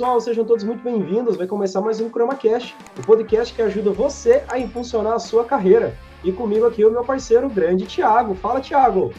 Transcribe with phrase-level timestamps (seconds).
[0.00, 1.36] Pessoal, sejam todos muito bem-vindos.
[1.36, 5.94] Vai começar mais um ChromaCast, o podcast que ajuda você a impulsionar a sua carreira.
[6.24, 8.34] E comigo aqui o meu parceiro, o grande Thiago.
[8.34, 9.12] Fala, Thiago!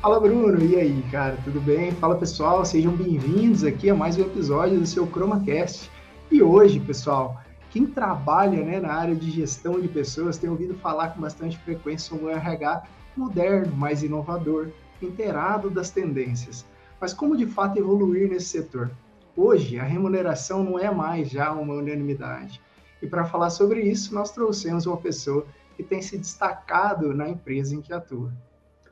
[0.00, 0.64] Fala, Bruno.
[0.64, 1.90] E aí, cara, tudo bem?
[1.90, 2.64] Fala, pessoal.
[2.64, 5.90] Sejam bem-vindos aqui a mais um episódio do seu ChromaCast.
[6.30, 7.40] E hoje, pessoal,
[7.70, 12.16] quem trabalha né, na área de gestão de pessoas tem ouvido falar com bastante frequência
[12.16, 12.84] o RH
[13.16, 14.68] moderno, mais inovador,
[15.02, 16.64] inteirado das tendências.
[17.00, 18.92] Mas como de fato evoluir nesse setor?
[19.36, 22.60] Hoje, a remuneração não é mais já uma unanimidade.
[23.02, 25.44] E para falar sobre isso, nós trouxemos uma pessoa
[25.76, 28.32] que tem se destacado na empresa em que atua.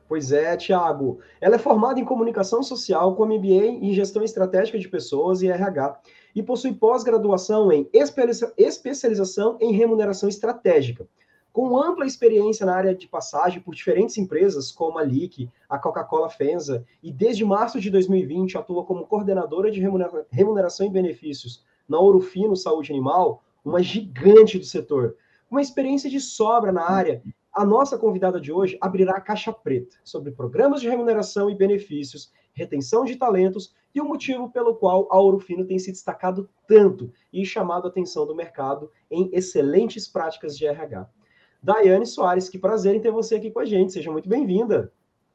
[0.07, 1.19] Pois é, Tiago.
[1.39, 5.99] Ela é formada em comunicação social com MBA em gestão estratégica de pessoas e RH
[6.35, 7.89] e possui pós-graduação em
[8.57, 11.07] especialização em remuneração estratégica.
[11.53, 16.27] Com ampla experiência na área de passagem por diferentes empresas, como a LIC, a Coca-Cola
[16.27, 19.79] FENSA, e desde março de 2020 atua como coordenadora de
[20.31, 25.15] remuneração e benefícios na Ourofino Saúde Animal, uma gigante do setor.
[25.47, 27.21] Uma experiência de sobra na área,
[27.53, 32.31] a nossa convidada de hoje abrirá a caixa preta sobre programas de remuneração e benefícios,
[32.51, 37.45] retenção de talentos e o motivo pelo qual a Ourofino tem se destacado tanto e
[37.45, 41.07] chamado a atenção do mercado em excelentes práticas de RH.
[41.63, 43.93] Daiane Soares, que prazer em ter você aqui com a gente.
[43.93, 44.91] Seja muito bem-vinda.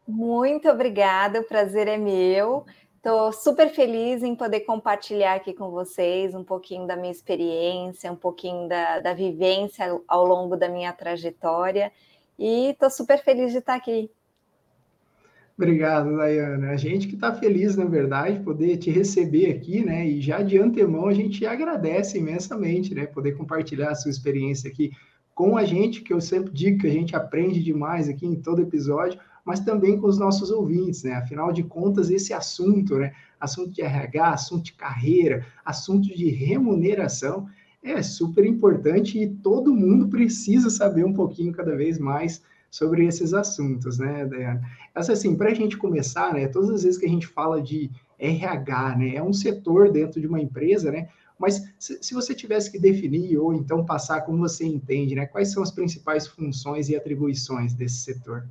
[0.07, 2.67] Muito obrigada, o prazer é meu.
[2.97, 8.17] Estou super feliz em poder compartilhar aqui com vocês um pouquinho da minha experiência, um
[8.17, 11.91] pouquinho da, da vivência ao longo da minha trajetória.
[12.39, 14.11] E estou super feliz de estar aqui.
[15.57, 16.71] Obrigado, Dayana.
[16.71, 20.07] A gente que está feliz, na verdade, poder te receber aqui, né?
[20.07, 23.07] E já de antemão a gente agradece imensamente, né?
[23.07, 24.93] Poder compartilhar a sua experiência aqui
[25.39, 28.61] com a gente, que eu sempre digo que a gente aprende demais aqui em todo
[28.61, 31.13] episódio, mas também com os nossos ouvintes, né?
[31.13, 33.13] Afinal de contas, esse assunto, né?
[33.39, 37.47] Assunto de RH, assunto de carreira, assunto de remuneração,
[37.85, 43.33] é super importante e todo mundo precisa saber um pouquinho cada vez mais sobre esses
[43.33, 44.61] assuntos, né, Dayana?
[44.93, 46.49] Mas assim, para a gente começar, né?
[46.49, 49.15] Todas as vezes que a gente fala de RH, né?
[49.15, 51.07] É um setor dentro de uma empresa, né?
[51.39, 55.53] Mas se, se, você tivesse que definir ou então passar como você entende, né, quais
[55.53, 58.47] são as principais funções e atribuições desse setor?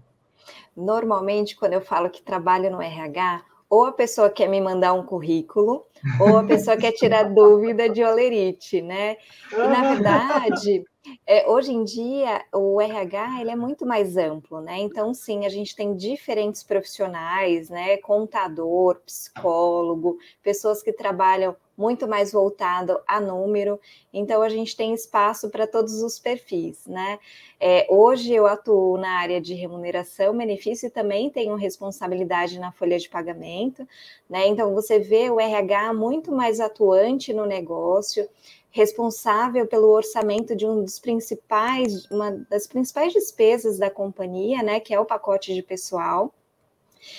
[0.75, 5.03] Normalmente, quando eu falo que trabalho no RH, ou a pessoa quer me mandar um
[5.03, 5.85] currículo,
[6.19, 9.17] ou a pessoa quer tirar dúvida de olerite, né?
[9.51, 10.85] E na verdade,
[11.25, 14.79] é, hoje em dia o RH ele é muito mais amplo, né?
[14.79, 17.97] Então, sim, a gente tem diferentes profissionais, né?
[17.97, 23.79] Contador, psicólogo, pessoas que trabalham muito mais voltado a número,
[24.11, 27.19] então a gente tem espaço para todos os perfis, né?
[27.59, 32.97] É, hoje eu atuo na área de remuneração, benefício e também tenho responsabilidade na folha
[32.97, 33.87] de pagamento,
[34.27, 34.47] né?
[34.47, 38.27] Então você vê o RH muito mais atuante no negócio,
[38.71, 44.79] responsável pelo orçamento de um dos principais, uma das principais despesas da companhia, né?
[44.79, 46.33] Que é o pacote de pessoal.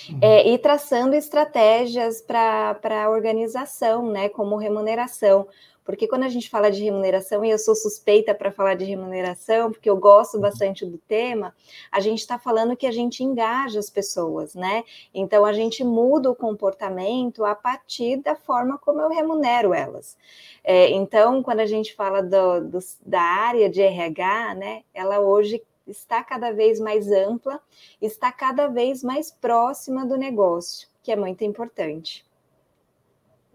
[0.09, 0.19] Uhum.
[0.21, 5.47] É, e traçando estratégias para a organização, né, como remuneração.
[5.89, 9.73] Porque quando a gente fala de remuneração, e eu sou suspeita para falar de remuneração,
[9.73, 10.43] porque eu gosto uhum.
[10.43, 11.55] bastante do tema,
[11.91, 14.85] a gente está falando que a gente engaja as pessoas, né?
[15.15, 20.15] Então a gente muda o comportamento a partir da forma como eu remunero elas.
[20.63, 25.63] É, então, quando a gente fala do, do, da área de RH, né, ela hoje
[25.89, 27.61] está cada vez mais ampla,
[28.01, 32.27] está cada vez mais próxima do negócio, que é muito importante.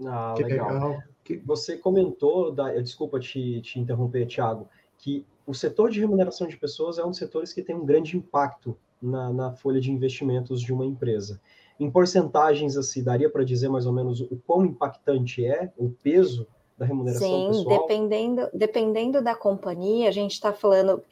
[0.06, 0.74] Ah, legal.
[0.74, 1.04] legal.
[1.46, 4.68] Você comentou, da, desculpa te, te interromper, Thiago,
[4.98, 8.18] que o setor de remuneração de pessoas é um dos setores que tem um grande
[8.18, 11.40] impacto na, na folha de investimentos de uma empresa.
[11.80, 16.48] Em porcentagens, assim, daria para dizer mais ou menos o quão impactante é o peso
[16.78, 17.80] da remuneração Sim, pessoal?
[17.80, 21.04] dependendo, dependendo da companhia, a gente está falando,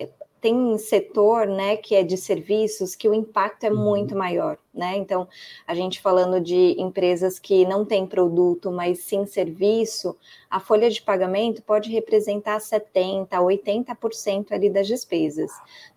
[0.42, 3.78] tem setor, né, que é de serviços, que o impacto é uhum.
[3.78, 4.98] muito maior, né?
[4.98, 5.28] Então,
[5.68, 10.18] a gente falando de empresas que não têm produto, mas sim serviço,
[10.50, 15.52] a folha de pagamento pode representar 70%, 80% ali das despesas,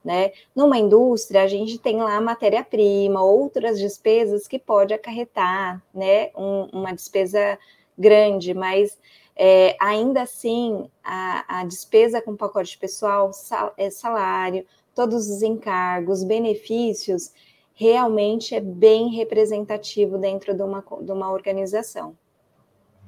[0.05, 0.33] né?
[0.55, 6.93] Numa indústria, a gente tem lá matéria-prima, outras despesas que pode acarretar, né, um, uma
[6.93, 7.59] despesa
[7.97, 8.99] grande, mas
[9.37, 14.65] é, ainda assim, a, a, despesa com pacote pessoal, sal, é salário,
[14.95, 17.33] todos os encargos, benefícios,
[17.75, 22.17] realmente é bem representativo dentro de uma, de uma organização.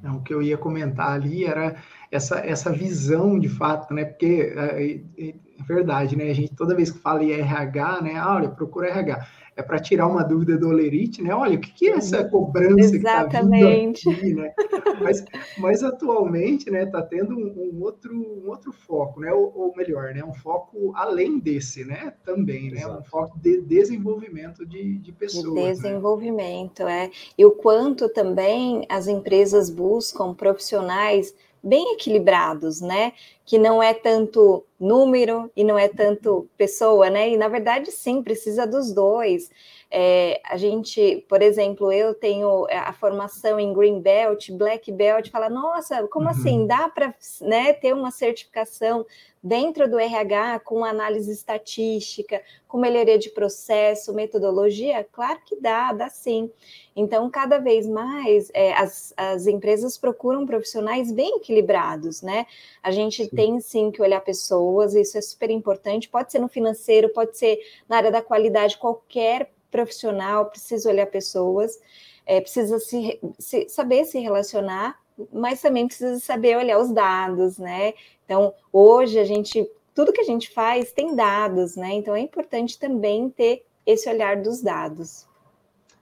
[0.05, 1.77] O que eu ia comentar ali era
[2.11, 4.05] essa, essa visão de fato, né?
[4.05, 5.35] Porque é, é, é
[5.67, 6.31] verdade, né?
[6.31, 8.17] A gente toda vez que fala em RH, né?
[8.17, 11.35] Ah, olha, procura RH é para tirar uma dúvida do Olerite, né?
[11.35, 14.05] Olha, o que, que é essa cobrança Exatamente.
[14.05, 14.55] que está vindo aqui, né?
[15.01, 15.25] Mas,
[15.59, 19.33] mas atualmente, né, está tendo um, um, outro, um outro foco, né?
[19.33, 22.13] Ou, ou, melhor, né, um foco além desse, né?
[22.25, 22.81] Também, né?
[22.81, 23.01] Exato.
[23.01, 25.45] Um foco de desenvolvimento de, de pessoas.
[25.45, 25.73] De né?
[25.73, 27.07] desenvolvimento, né?
[27.07, 27.11] é.
[27.39, 33.13] E o quanto também as empresas buscam profissionais bem equilibrados, né?
[33.47, 37.31] Que não é tanto número e não é tanto pessoa, né?
[37.31, 39.51] E na verdade, sim, precisa dos dois.
[39.91, 45.49] É, a gente, por exemplo, eu tenho a formação em Green Belt, Black Belt, fala,
[45.49, 46.37] nossa, como assim?
[46.37, 46.47] uhum.
[46.47, 46.67] assim?
[46.67, 49.07] Dá para né, ter uma certificação
[49.43, 55.07] dentro do RH com análise estatística, com melhoria de processo, metodologia?
[55.13, 56.51] Claro que dá, dá sim.
[56.97, 62.47] Então, cada vez mais é, as, as empresas procuram profissionais bem equilibrados, né?
[62.83, 63.31] A gente sim.
[63.31, 67.61] tem sim que olhar pessoas, isso é super importante, pode ser no financeiro, pode ser
[67.89, 71.79] na área da qualidade, qualquer profissional precisa olhar pessoas,
[72.25, 74.99] é, precisa se, se, saber se relacionar,
[75.33, 77.95] mas também precisa saber olhar os dados, né?
[78.25, 81.93] Então, hoje a gente, tudo que a gente faz tem dados, né?
[81.93, 85.27] Então é importante também ter esse olhar dos dados.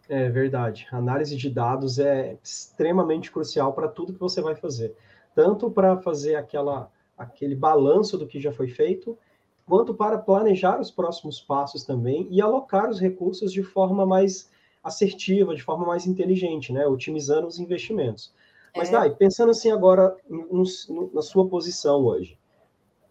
[0.09, 0.87] É verdade.
[0.91, 4.95] A análise de dados é extremamente crucial para tudo que você vai fazer.
[5.35, 9.19] Tanto para fazer aquela, aquele balanço do que já foi feito,
[9.67, 14.51] quanto para planejar os próximos passos também e alocar os recursos de forma mais
[14.83, 16.87] assertiva, de forma mais inteligente, né?
[16.87, 18.33] Otimizando os investimentos.
[18.77, 18.93] Mas, é.
[18.93, 22.39] Dai, pensando assim agora no, no, na sua posição hoje,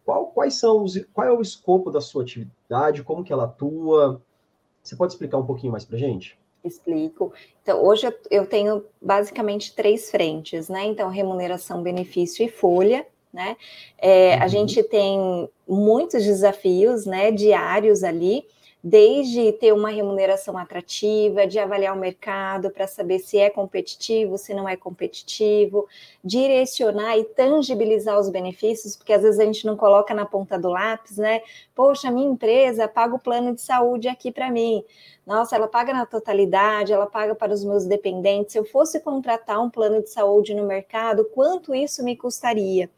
[0.06, 4.22] qual, quais são os, qual é o escopo da sua atividade, como que ela atua?
[4.82, 6.38] Você pode explicar um pouquinho mais para gente?
[6.64, 7.34] Explico.
[7.62, 10.86] Então, hoje eu tenho basicamente três frentes, né?
[10.86, 13.58] Então, remuneração, benefício e folha, né?
[13.98, 14.44] É, uhum.
[14.44, 18.46] A gente tem muitos desafios, né, diários ali,
[18.84, 24.54] desde ter uma remuneração atrativa, de avaliar o mercado para saber se é competitivo, se
[24.54, 25.88] não é competitivo,
[26.22, 30.68] direcionar e tangibilizar os benefícios, porque às vezes a gente não coloca na ponta do
[30.68, 31.42] lápis, né?
[31.74, 34.84] Poxa, minha empresa paga o plano de saúde aqui para mim
[35.26, 38.52] nossa, ela paga na totalidade, ela paga para os meus dependentes.
[38.52, 42.90] Se eu fosse contratar um plano de saúde no mercado, quanto isso me custaria?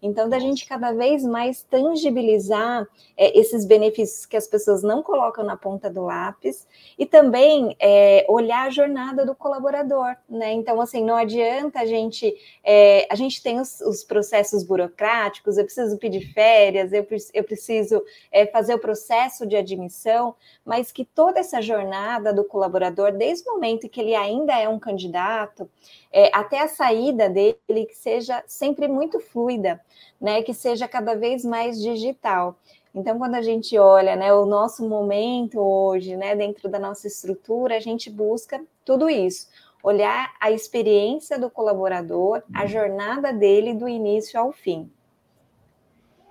[0.00, 2.86] Então, da gente cada vez mais tangibilizar
[3.16, 8.24] é, esses benefícios que as pessoas não colocam na ponta do lápis e também é,
[8.28, 10.52] olhar a jornada do colaborador, né?
[10.52, 12.32] Então, assim, não adianta a gente,
[12.62, 17.04] é, a gente tem os, os, processos burocráticos, eu preciso pedir férias, eu,
[17.34, 22.44] eu preciso é, fazer o processo de admissão, mas que toda essa jornada jornada do
[22.44, 25.68] colaborador, desde o momento que ele ainda é um candidato,
[26.12, 29.80] é, até a saída dele, que seja sempre muito fluida,
[30.20, 30.42] né?
[30.42, 32.56] Que seja cada vez mais digital.
[32.94, 37.76] Então, quando a gente olha né, o nosso momento hoje, né, dentro da nossa estrutura,
[37.76, 39.48] a gente busca tudo isso.
[39.82, 44.90] Olhar a experiência do colaborador, a jornada dele do início ao fim.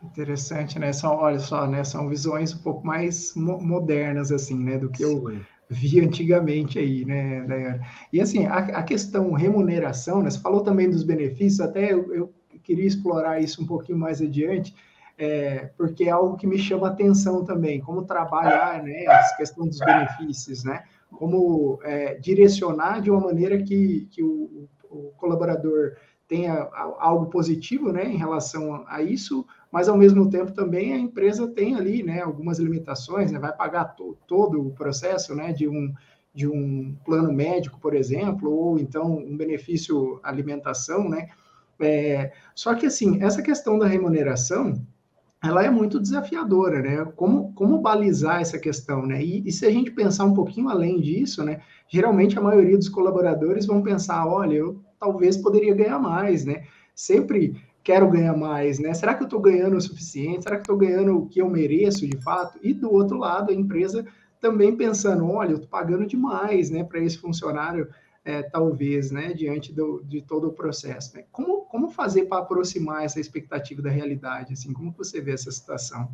[0.03, 0.91] Interessante, né?
[0.91, 1.83] São, olha só, né?
[1.83, 4.77] São visões um pouco mais mo modernas, assim, né?
[4.77, 5.23] Do que eu
[5.69, 7.81] vi antigamente aí, né, Dayana?
[8.11, 10.29] E assim, a, a, questão remuneração, né?
[10.29, 12.33] Você falou também dos benefícios, até eu, eu
[12.63, 14.75] queria explorar isso um pouquinho mais adiante,
[15.17, 19.05] é, porque é algo que me chama atenção também, como trabalhar, né?
[19.07, 20.83] A questão dos benefícios, né?
[21.11, 25.93] Como é, direcionar de uma maneira que, que o, o colaborador
[26.27, 31.47] tenha algo positivo, né, em relação a isso, mas ao mesmo tempo também a empresa
[31.47, 35.93] tem ali, né, algumas limitações, né, vai pagar to, todo o processo, né, de um
[36.33, 41.29] de um plano médico, por exemplo, ou então um benefício alimentação, né?
[41.79, 44.81] É, só que assim, essa questão da remuneração,
[45.43, 47.05] ela é muito desafiadora, né?
[47.15, 49.21] Como, como balizar essa questão, né?
[49.23, 51.61] E, e, se a gente pensar um pouquinho além disso, né?
[51.89, 56.63] Geralmente a maioria dos colaboradores vão pensar, olha, eu talvez poderia ganhar mais, né?
[56.93, 58.93] Sempre quero ganhar mais, né?
[58.93, 60.43] Será que eu estou ganhando o suficiente?
[60.43, 62.59] Será que estou ganhando o que eu mereço de fato?
[62.61, 64.05] E do outro lado, a empresa
[64.39, 67.87] também pensando, olha, eu estou pagando demais, né, para esse funcionário,
[68.25, 71.15] é, talvez, né, diante do, de todo o processo.
[71.15, 71.25] Né?
[71.31, 74.53] Como, como fazer para aproximar essa expectativa da realidade?
[74.53, 76.09] Assim, como você vê essa situação?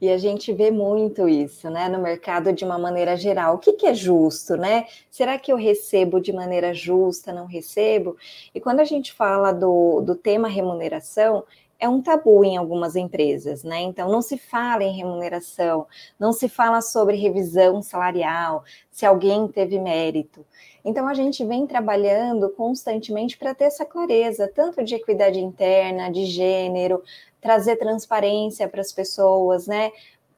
[0.00, 3.56] E a gente vê muito isso, né, no mercado de uma maneira geral.
[3.56, 4.86] O que, que, é justo, né?
[5.10, 8.16] Será que eu recebo de maneira justa, não recebo?
[8.54, 11.44] E quando a gente fala do, do tema remuneração,
[11.78, 13.80] é um tabu em algumas empresas, né?
[13.80, 15.86] Então não se fala em remuneração,
[16.18, 20.44] não se fala sobre revisão salarial, se alguém teve mérito.
[20.84, 26.24] Então a gente vem trabalhando constantemente para ter essa clareza, tanto de equidade interna, de
[26.24, 27.02] gênero,
[27.40, 29.90] trazer transparência para as pessoas, né?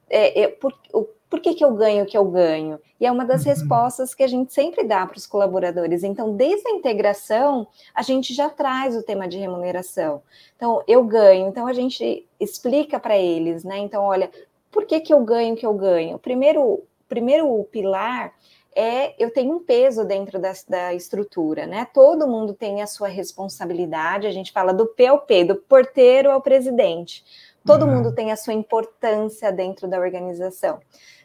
[0.09, 2.79] É, é, por, o, por que, que eu ganho o que eu ganho?
[2.99, 3.49] E é uma das uhum.
[3.49, 6.03] respostas que a gente sempre dá para os colaboradores.
[6.03, 10.23] Então, desde a integração, a gente já traz o tema de remuneração.
[10.55, 11.47] Então, eu ganho.
[11.47, 13.77] Então, a gente explica para eles, né?
[13.77, 14.31] Então, olha,
[14.71, 16.17] por que, que eu ganho o que eu ganho?
[16.17, 18.33] Primeiro, primeiro pilar
[18.75, 21.87] é eu tenho um peso dentro da, da, estrutura, né?
[21.93, 24.27] Todo mundo tem a sua responsabilidade.
[24.27, 27.23] A gente fala do P ao P, do porteiro ao presidente.
[27.65, 27.95] Todo uhum.
[27.95, 30.79] mundo tem a sua importância dentro da organização.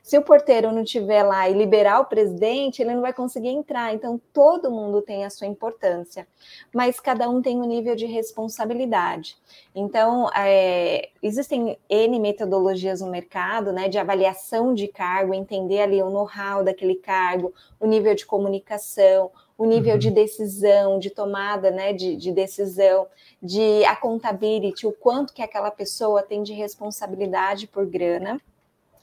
[0.04, 3.94] Se o porteiro não estiver lá e liberar o presidente, ele não vai conseguir entrar.
[3.94, 6.28] Então, todo mundo tem a sua importância,
[6.74, 9.34] mas cada um tem um nível de responsabilidade.
[9.74, 16.10] Então, é, existem N metodologias no mercado, né, de avaliação de cargo, entender ali o
[16.10, 19.98] know-how daquele cargo, o nível de comunicação, o nível uhum.
[19.98, 23.06] de decisão, de tomada né, de, de, decisão,
[23.42, 28.40] de accountability, o quanto que aquela pessoa tem de responsabilidade por grana.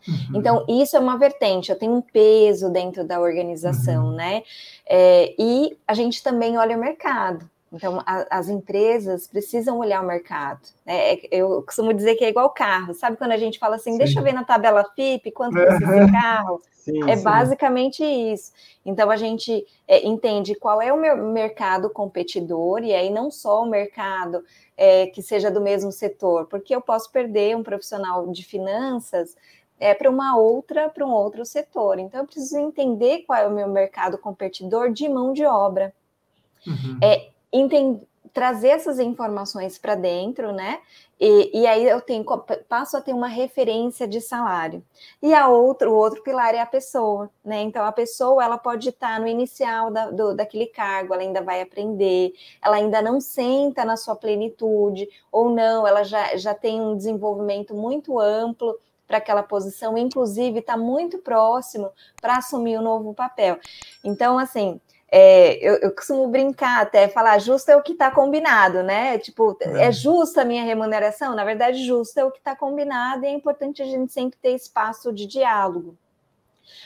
[0.07, 0.39] Uhum.
[0.39, 4.15] Então, isso é uma vertente, eu tenho um peso dentro da organização, uhum.
[4.15, 4.43] né?
[4.85, 7.49] É, e a gente também olha o mercado.
[7.71, 10.59] Então, a, as empresas precisam olhar o mercado.
[10.85, 11.13] Né?
[11.13, 12.93] É, eu costumo dizer que é igual carro.
[12.93, 13.97] Sabe quando a gente fala assim, sim.
[13.97, 16.03] deixa eu ver na tabela FIP quanto custa uhum.
[16.03, 16.61] esse carro?
[16.81, 17.23] Sim, é sim.
[17.23, 18.51] basicamente isso.
[18.83, 23.61] Então, a gente é, entende qual é o meu mercado competidor, e aí não só
[23.61, 24.43] o mercado
[24.75, 29.37] é, que seja do mesmo setor, porque eu posso perder um profissional de finanças
[29.79, 31.99] é, para uma outra, para um outro setor.
[31.99, 35.93] Então, eu preciso entender qual é o meu mercado competidor de mão de obra.
[36.65, 36.97] Uhum.
[36.99, 38.01] É, entender,
[38.33, 40.79] trazer essas informações para dentro, né?
[41.19, 42.25] E, e, aí eu tenho,
[42.67, 44.83] passo a ter uma referência de salário.
[45.21, 47.61] E a outro, o outro pilar é a pessoa, né?
[47.61, 51.61] Então a pessoa ela pode estar no inicial da, do, daquele cargo, ela ainda vai
[51.61, 56.97] aprender, ela ainda não senta na sua plenitude, ou não, ela já, já tem um
[56.97, 63.13] desenvolvimento muito amplo para aquela posição, inclusive está muito próximo para assumir o um novo
[63.13, 63.59] papel.
[64.03, 64.79] Então, assim,
[65.13, 69.17] é, eu, eu, costumo brincar até, falar justo é o que está combinado, né?
[69.17, 69.87] Tipo, é.
[69.87, 71.35] é justa a minha remuneração?
[71.35, 74.55] Na verdade, justo é o que está combinado e é importante a gente sempre ter
[74.55, 75.97] espaço de diálogo.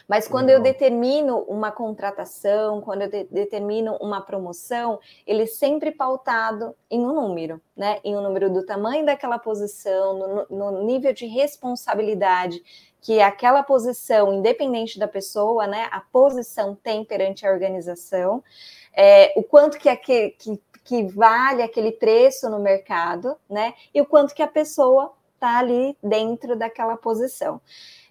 [0.07, 5.91] Mas quando eu determino uma contratação, quando eu de determino uma promoção, ele é sempre
[5.91, 7.99] pautado em um número, né?
[8.03, 12.63] Em um número do tamanho daquela posição, no, no nível de responsabilidade
[13.05, 15.87] que aquela posição, independente da pessoa, né?
[15.91, 18.43] A posição tem perante a organização,
[18.91, 23.75] é, o quanto que, aquele, que, que vale aquele preço no mercado, né?
[23.93, 27.61] E o quanto que a pessoa está ali dentro daquela posição.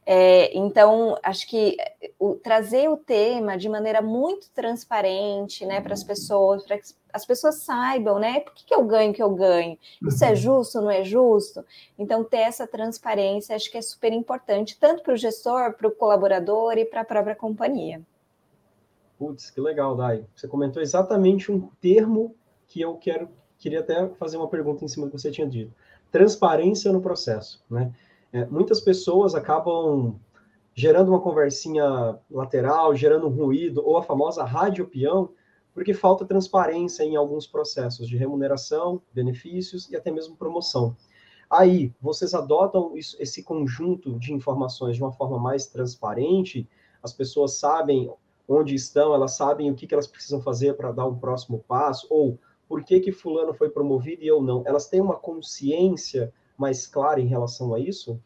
[0.07, 5.95] É, então, acho que eh, o, trazer o tema de maneira muito transparente né, para
[5.95, 8.41] as pessoas, para que as pessoas saibam, né?
[8.41, 9.79] Por que, que eu ganho o que eu ganho?
[10.07, 10.37] Isso é uhum.
[10.37, 11.65] justo, não é justo?
[11.99, 15.93] Então, ter essa transparência acho que é super importante, tanto para o gestor, para o
[15.93, 18.03] colaborador e para a própria companhia.
[19.17, 20.27] Putz, que legal, Dai.
[20.35, 22.35] Você comentou exatamente um termo
[22.67, 25.73] que eu quero, queria até fazer uma pergunta em cima do que você tinha dito.
[26.11, 27.93] Transparência no processo, né?
[28.35, 30.19] É, muitas pessoas acabam
[30.75, 35.31] gerando uma conversinha lateral, gerando um ruído, ou a famosa rádio peão,
[35.73, 40.97] porque falta transparência em alguns processos de remuneração, benefícios e até mesmo promoção.
[41.49, 46.69] Aí, vocês adotam isso, esse conjunto de informações de uma forma mais transparente,
[47.01, 48.13] as pessoas sabem
[48.49, 52.09] onde estão, elas sabem o que, que elas precisam fazer para dar um próximo passo,
[52.11, 52.37] ou
[52.69, 54.65] por que, que fulano foi promovido e eu não.
[54.67, 58.21] Elas têm uma consciência mais clara em relação a isso?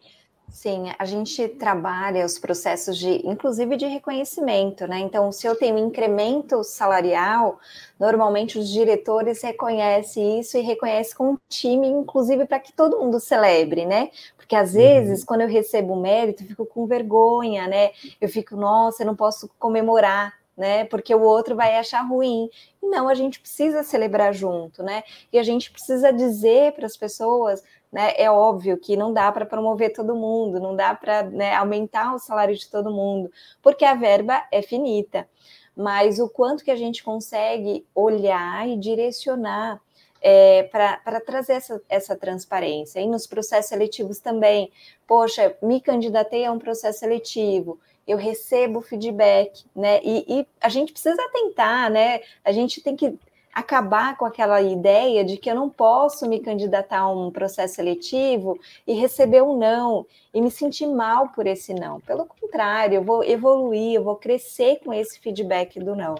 [0.50, 4.98] Sim, a gente trabalha os processos de, inclusive de reconhecimento, né?
[4.98, 7.60] Então, se eu tenho um incremento salarial,
[8.00, 13.20] normalmente os diretores reconhecem isso e reconhecem com o time, inclusive para que todo mundo
[13.20, 14.10] celebre, né?
[14.36, 14.80] Porque às uhum.
[14.80, 17.90] vezes, quando eu recebo um mérito, eu fico com vergonha, né?
[18.18, 20.86] Eu fico, nossa, eu não posso comemorar, né?
[20.86, 22.48] Porque o outro vai achar ruim.
[22.82, 25.04] Não, a gente precisa celebrar junto, né?
[25.30, 28.12] E a gente precisa dizer para as pessoas né?
[28.16, 32.18] É óbvio que não dá para promover todo mundo, não dá para né, aumentar o
[32.18, 33.30] salário de todo mundo,
[33.62, 35.28] porque a verba é finita.
[35.76, 39.80] Mas o quanto que a gente consegue olhar e direcionar
[40.20, 43.00] é, para trazer essa, essa transparência.
[43.00, 44.70] E nos processos seletivos também,
[45.06, 50.00] poxa, me candidatei a um processo seletivo, eu recebo feedback, né?
[50.02, 52.22] E, e, a gente precisa tentar, né?
[52.42, 53.18] A gente tem que
[53.58, 58.56] acabar com aquela ideia de que eu não posso me candidatar a um processo seletivo
[58.86, 62.00] e receber um não e me sentir mal por esse não.
[62.00, 66.14] Pelo contrário, eu vou evoluir, eu vou crescer com esse feedback do não.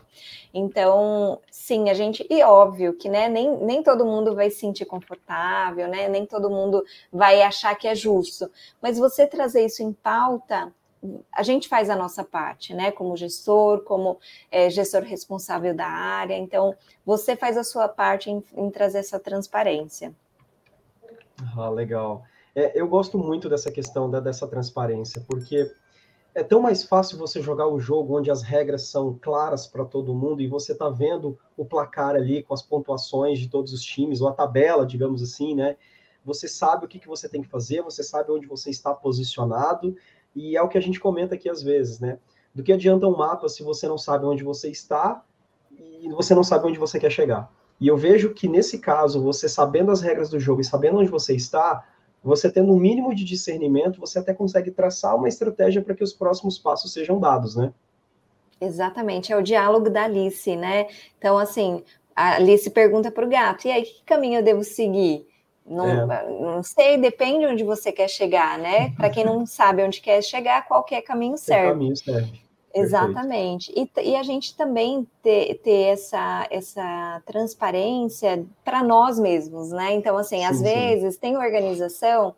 [0.52, 4.85] Então, sim, a gente, e óbvio que né, nem, nem todo mundo vai se sentir
[4.85, 6.09] confortável, né?
[6.09, 8.50] Nem todo mundo vai achar que é justo.
[8.83, 10.73] Mas você trazer isso em pauta
[11.33, 12.90] a gente faz a nossa parte, né?
[12.90, 14.19] Como gestor, como
[14.50, 16.37] é, gestor responsável da área.
[16.37, 16.75] Então,
[17.05, 20.14] você faz a sua parte em, em trazer essa transparência.
[21.57, 22.25] Ah, legal.
[22.55, 25.71] É, eu gosto muito dessa questão da, dessa transparência, porque
[26.35, 30.14] é tão mais fácil você jogar um jogo onde as regras são claras para todo
[30.14, 34.21] mundo e você está vendo o placar ali com as pontuações de todos os times,
[34.21, 35.76] ou a tabela, digamos assim, né?
[36.25, 39.97] Você sabe o que, que você tem que fazer, você sabe onde você está posicionado,
[40.35, 42.18] e é o que a gente comenta aqui às vezes, né?
[42.54, 45.23] Do que adianta um mapa se você não sabe onde você está
[45.70, 47.52] e você não sabe onde você quer chegar.
[47.80, 51.11] E eu vejo que nesse caso, você sabendo as regras do jogo e sabendo onde
[51.11, 51.87] você está,
[52.23, 56.12] você tendo um mínimo de discernimento, você até consegue traçar uma estratégia para que os
[56.12, 57.73] próximos passos sejam dados, né?
[58.61, 60.88] Exatamente, é o diálogo da Alice, né?
[61.16, 65.28] Então, assim, a Alice pergunta para o gato: e aí, que caminho eu devo seguir?
[65.69, 66.31] Não, é.
[66.41, 68.91] não sei, depende onde você quer chegar, né?
[68.97, 71.69] Para quem não sabe onde quer chegar, qualquer caminho serve.
[71.69, 72.49] caminho serve.
[72.75, 73.73] Exatamente.
[73.75, 79.95] E, e, a gente também ter, ter essa, essa transparência para nós mesmos, né?
[79.95, 80.65] Então, assim, sim, às sim.
[80.65, 82.35] vezes tem organização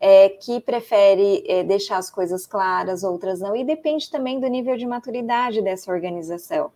[0.00, 4.76] é, que prefere é, deixar as coisas claras, outras não, e depende também do nível
[4.76, 6.70] de maturidade dessa organização.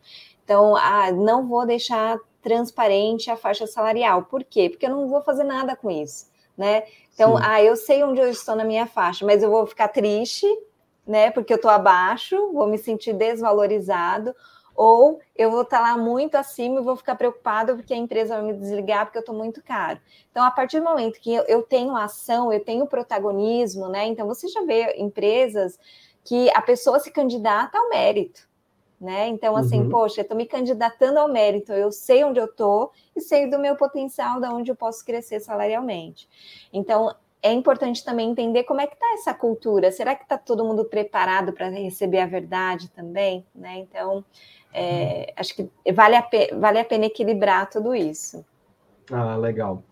[0.44, 4.24] Então, ah, não vou deixar transparente a faixa salarial.
[4.24, 4.68] Por quê?
[4.68, 6.84] Porque eu não vou fazer nada com isso, né?
[7.14, 7.42] Então, Sim.
[7.44, 10.46] ah, eu sei onde eu estou na minha faixa, mas eu vou ficar triste,
[11.06, 11.30] né?
[11.30, 14.34] Porque eu estou abaixo, vou me sentir desvalorizado,
[14.74, 18.44] ou eu vou estar lá muito acima e vou ficar preocupado porque a empresa vai
[18.44, 20.00] me desligar porque eu estou muito caro.
[20.30, 24.06] Então, a partir do momento que eu tenho ação, eu tenho protagonismo, né?
[24.06, 25.78] Então, você já vê empresas
[26.24, 28.48] que a pessoa se candidata ao mérito
[29.02, 29.26] né?
[29.26, 29.88] Então, assim, uhum.
[29.88, 33.58] poxa, eu estou me candidatando ao mérito, eu sei onde eu estou e sei do
[33.58, 36.28] meu potencial, de onde eu posso crescer salarialmente.
[36.72, 39.90] Então, é importante também entender como é que está essa cultura.
[39.90, 43.44] Será que está todo mundo preparado para receber a verdade também?
[43.52, 43.78] Né?
[43.78, 44.24] Então,
[44.72, 45.34] é, uhum.
[45.36, 46.24] acho que vale a,
[46.56, 48.44] vale a pena equilibrar tudo isso.
[49.10, 49.82] Ah, legal.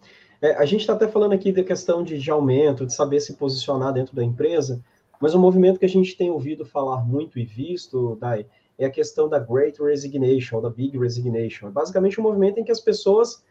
[0.40, 3.34] É, a gente está até falando aqui da questão de, de aumento, de saber se
[3.34, 4.80] posicionar dentro da empresa,
[5.20, 8.46] mas um movimento que a gente tem ouvido falar muito e visto, Dai,
[8.84, 11.68] é a questão da Great Resignation, da Big Resignation.
[11.68, 13.44] É basicamente um movimento em que as pessoas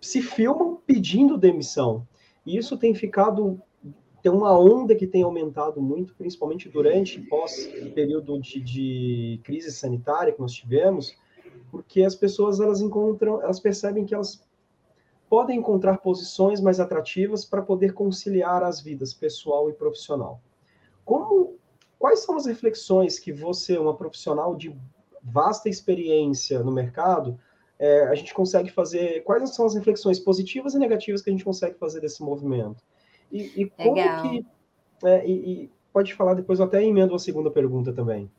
[0.00, 2.06] se filmam pedindo demissão.
[2.44, 3.60] E isso tem ficado
[4.22, 10.32] tem uma onda que tem aumentado muito, principalmente durante pós período de, de crise sanitária
[10.32, 11.14] que nós tivemos,
[11.70, 14.44] porque as pessoas elas encontram, elas percebem que elas
[15.28, 20.40] podem encontrar posições mais atrativas para poder conciliar as vidas pessoal e profissional.
[21.04, 21.56] Como
[21.98, 24.76] Quais são as reflexões que você, uma profissional de
[25.22, 27.38] vasta experiência no mercado,
[27.78, 29.22] é, a gente consegue fazer?
[29.24, 32.82] Quais são as reflexões positivas e negativas que a gente consegue fazer desse movimento?
[33.30, 34.22] E, e como Legal.
[34.22, 34.46] que.
[35.04, 38.30] É, e, e, pode falar depois, eu até emendo a segunda pergunta também.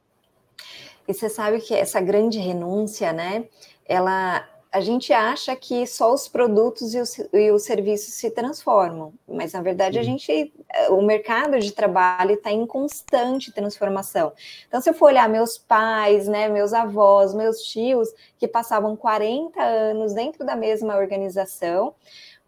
[1.08, 3.48] E você sabe que essa grande renúncia, né?
[3.86, 9.12] Ela a gente acha que só os produtos e os, e os serviços se transformam,
[9.28, 10.54] mas na verdade a gente,
[10.92, 14.32] o mercado de trabalho está em constante transformação.
[14.68, 19.60] Então, se eu for olhar meus pais, né, meus avós, meus tios, que passavam 40
[19.60, 21.96] anos dentro da mesma organização,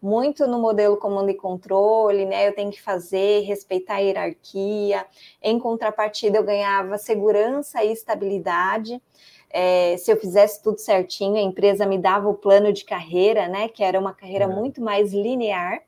[0.00, 2.48] muito no modelo comando e controle, né?
[2.48, 5.04] Eu tenho que fazer, respeitar a hierarquia.
[5.42, 9.02] Em contrapartida, eu ganhava segurança e estabilidade
[9.50, 13.68] é, se eu fizesse tudo certinho, a empresa me dava o plano de carreira, né?
[13.68, 14.48] Que era uma carreira é.
[14.48, 15.82] muito mais linear.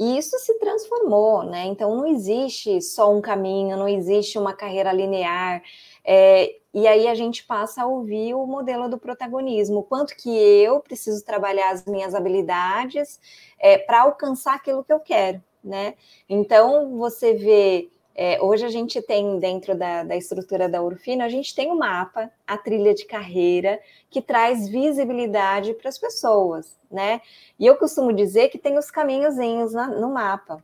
[0.00, 1.66] E isso se transformou, né?
[1.66, 5.62] Então não existe só um caminho, não existe uma carreira linear.
[6.04, 10.80] É, e aí a gente passa a ouvir o modelo do protagonismo, quanto que eu
[10.80, 13.20] preciso trabalhar as minhas habilidades
[13.58, 15.94] é, para alcançar aquilo que eu quero, né?
[16.28, 21.28] Então você vê é, hoje a gente tem dentro da, da estrutura da Urfino, a
[21.28, 26.78] gente tem o um mapa, a trilha de carreira, que traz visibilidade para as pessoas,
[26.90, 27.22] né?
[27.58, 30.62] E eu costumo dizer que tem os caminhozinhos na, no mapa.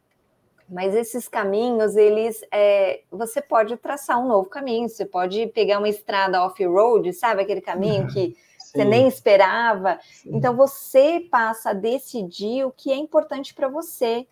[0.69, 5.89] Mas esses caminhos, eles, é, você pode traçar um novo caminho, você pode pegar uma
[5.89, 8.73] estrada off-road, sabe aquele caminho que Sim.
[8.73, 9.99] você nem esperava.
[10.03, 10.37] Sim.
[10.37, 14.27] Então você passa a decidir o que é importante para você,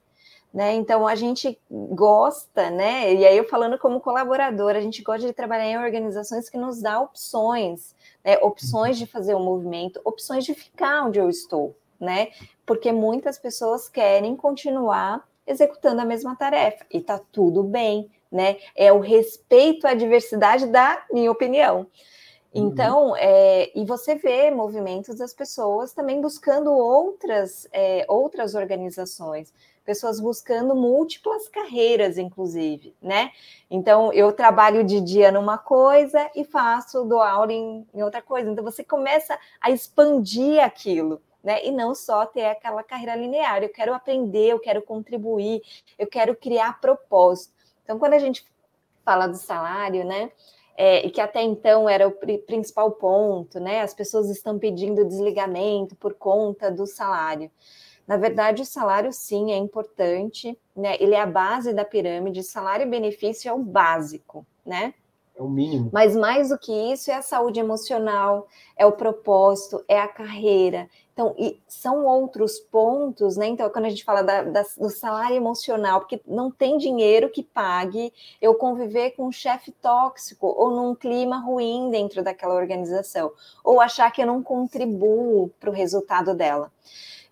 [0.57, 0.75] né?
[0.75, 3.13] Então a gente gosta, né?
[3.13, 6.81] E aí eu falando como colaborador, a gente gosta de trabalhar em organizações que nos
[6.81, 8.39] dá opções, né?
[8.39, 12.29] opções de fazer o um movimento, opções de ficar onde eu estou, né?
[12.65, 18.57] Porque muitas pessoas querem continuar executando a mesma tarefa e tá tudo bem, né?
[18.75, 21.87] É o respeito à diversidade da minha opinião.
[22.55, 23.17] Então, uhum.
[23.17, 29.53] é, e você vê movimentos das pessoas também buscando outras, é, outras organizações,
[29.85, 33.31] pessoas buscando múltiplas carreiras, inclusive, né?
[33.71, 38.51] Então, eu trabalho de dia numa coisa e faço, dou aula em, em outra coisa.
[38.51, 41.21] Então, você começa a expandir aquilo.
[41.45, 41.65] Né?
[41.65, 43.63] E não só ter aquela carreira linear.
[43.63, 45.63] Eu quero aprender, eu quero contribuir,
[45.97, 47.55] eu quero criar propósito.
[47.85, 48.45] Então, quando a gente
[49.05, 50.33] fala do salário, né?
[50.77, 52.13] É, e que até então era o
[52.47, 53.81] principal ponto, né?
[53.81, 57.51] As pessoas estão pedindo desligamento por conta do salário.
[58.07, 60.97] Na verdade, o salário sim é importante, né?
[61.01, 64.95] Ele é a base da pirâmide, salário e benefício é o básico, né?
[65.39, 65.91] É o mínimo.
[65.93, 70.89] Mas mais do que isso é a saúde emocional, é o propósito, é a carreira.
[71.13, 71.35] Então,
[71.67, 73.47] são outros pontos, né?
[73.47, 77.43] Então, quando a gente fala da, da, do salário emocional, porque não tem dinheiro que
[77.43, 83.33] pague eu conviver com um chefe tóxico ou num clima ruim dentro daquela organização,
[83.65, 86.71] ou achar que eu não contribuo para o resultado dela.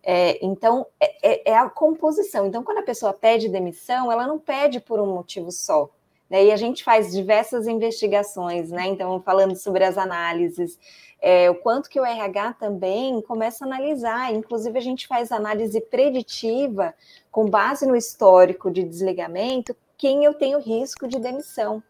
[0.03, 2.47] É, então, é, é, é, a composição.
[2.47, 5.89] Então, quando a pessoa pede demissão, ela não pede por um motivo só.
[6.35, 6.47] Né?
[6.47, 8.89] E a gente faz diversas investigações, né?
[8.89, 10.77] Então, falando sobre as análises,
[11.23, 14.35] é, o quanto que o RH também começa a analisar.
[14.35, 16.93] Inclusive, a gente faz análise preditiva
[17.31, 21.81] com base no histórico de desligamento, quem eu tenho risco de demissão.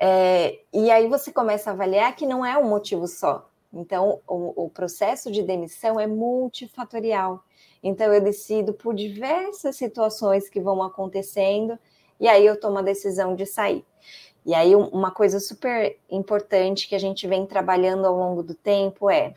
[0.00, 3.46] É, e aí você começa a avaliar que não é um motivo só.
[3.70, 7.44] Então, o, o processo de demissão é multifatorial.
[7.82, 11.78] Então, eu decido por diversas situações que vão acontecendo,
[12.22, 13.84] e aí eu tomo a decisão de sair.
[14.46, 19.10] E aí, uma coisa super importante que a gente vem trabalhando ao longo do tempo
[19.10, 19.34] é: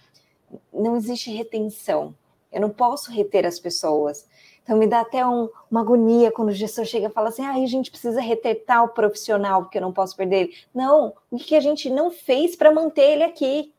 [0.72, 2.14] não existe retenção.
[2.52, 4.28] Eu não posso reter as pessoas.
[4.62, 7.54] Então, me dá até um, uma agonia quando o gestor chega e fala assim: ah,
[7.54, 10.54] a gente precisa reter tal profissional porque eu não posso perder ele.
[10.72, 13.74] Não, o que a gente não fez para manter ele aqui?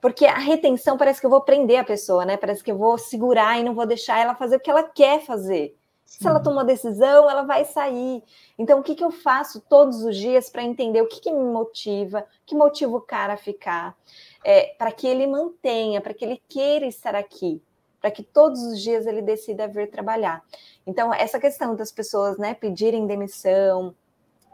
[0.00, 2.36] Porque a retenção parece que eu vou prender a pessoa, né?
[2.36, 5.20] Parece que eu vou segurar e não vou deixar ela fazer o que ela quer
[5.24, 5.76] fazer.
[6.04, 6.18] Sim.
[6.18, 8.22] Se ela tomou decisão, ela vai sair.
[8.58, 11.44] Então, o que, que eu faço todos os dias para entender o que, que, me
[11.44, 13.96] motiva, que motiva o cara a ficar,
[14.44, 17.60] é, para que ele mantenha, para que ele queira estar aqui,
[18.00, 20.42] para que todos os dias ele decida vir trabalhar.
[20.86, 23.94] Então, essa questão das pessoas né, pedirem demissão,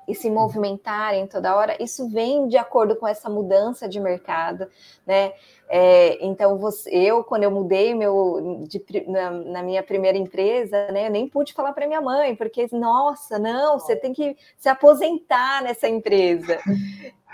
[0.07, 4.69] e se movimentarem toda hora, isso vem de acordo com essa mudança de mercado,
[5.07, 5.33] né?
[5.69, 11.07] É, então, você, eu, quando eu mudei meu, de, na, na, minha primeira empresa, né,
[11.07, 15.63] eu nem pude falar para minha mãe, porque, nossa, não, você tem que se aposentar
[15.63, 16.59] nessa empresa.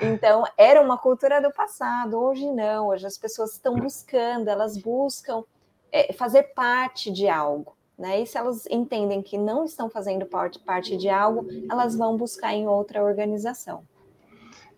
[0.01, 5.43] Então, era uma cultura do passado, hoje não, hoje as pessoas estão buscando, elas buscam
[5.91, 7.76] é, fazer parte de algo.
[7.99, 8.23] Né?
[8.23, 12.53] E se elas entendem que não estão fazendo parte, parte de algo, elas vão buscar
[12.53, 13.83] em outra organização.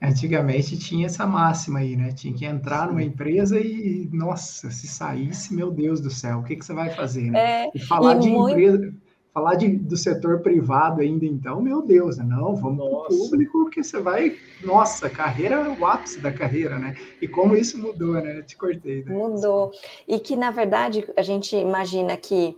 [0.01, 2.13] Antigamente tinha essa máxima aí, né?
[2.13, 6.55] Tinha que entrar numa empresa e, nossa, se saísse, meu Deus do céu, o que,
[6.55, 7.65] que você vai fazer, né?
[7.65, 8.51] É, e falar e de muito...
[8.51, 8.95] empresa,
[9.35, 12.25] falar de, do setor privado ainda, então, meu Deus, né?
[12.25, 16.79] não, vamos para o público, que você vai, nossa, carreira é o ápice da carreira,
[16.79, 16.97] né?
[17.21, 18.39] E como isso mudou, né?
[18.39, 19.03] Eu te cortei.
[19.03, 19.13] Né?
[19.13, 19.73] Mudou.
[20.07, 22.57] E que, na verdade, a gente imagina que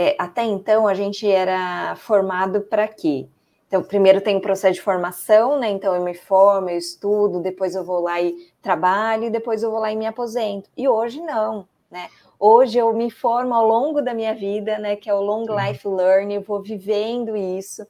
[0.00, 3.26] é, até então a gente era formado para quê?
[3.66, 5.70] Então, primeiro tem o processo de formação, né?
[5.70, 8.32] Então eu me formo, eu estudo, depois eu vou lá e
[8.62, 10.70] trabalho, e depois eu vou lá e me aposento.
[10.76, 12.08] E hoje não, né?
[12.38, 14.94] Hoje eu me formo ao longo da minha vida, né?
[14.94, 17.84] Que é o long life learning, eu vou vivendo isso.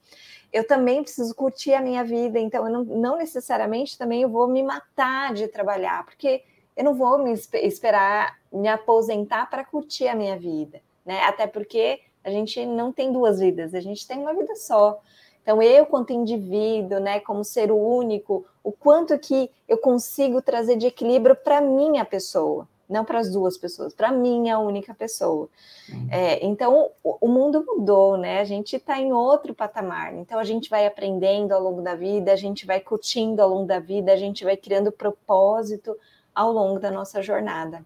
[0.51, 4.49] Eu também preciso curtir a minha vida, então eu não, não necessariamente também eu vou
[4.49, 6.43] me matar de trabalhar, porque
[6.75, 11.23] eu não vou me esperar me aposentar para curtir a minha vida né?
[11.25, 15.01] Até porque a gente não tem duas vidas, a gente tem uma vida só.
[15.43, 20.87] Então, eu, quanto indivíduo, né, como ser único, o quanto que eu consigo trazer de
[20.87, 25.49] equilíbrio para minha pessoa, não para as duas pessoas, para minha única pessoa.
[26.11, 28.41] É, então, o, o, mundo mudou, né?
[28.41, 30.15] A gente está em outro patamar.
[30.15, 33.67] Então, a gente vai aprendendo ao longo da vida, a gente vai curtindo ao longo
[33.67, 35.97] da vida, a gente vai criando propósito
[36.35, 37.83] ao longo da nossa jornada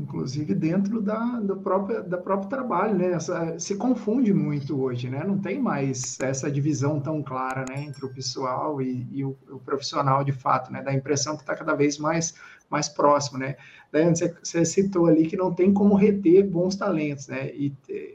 [0.00, 3.12] inclusive dentro da, do próprio, da próprio trabalho, né?
[3.12, 5.22] Essa, se confunde muito hoje, né?
[5.24, 7.82] Não tem mais essa divisão tão clara, né?
[7.82, 10.82] Entre o pessoal e, e o, o, profissional de fato, né?
[10.82, 12.34] Da impressão que está cada vez mais,
[12.68, 13.56] mais próximo, né?
[13.92, 17.50] Daí, você, você citou ali que não tem como reter bons talentos, né?
[17.54, 17.72] E,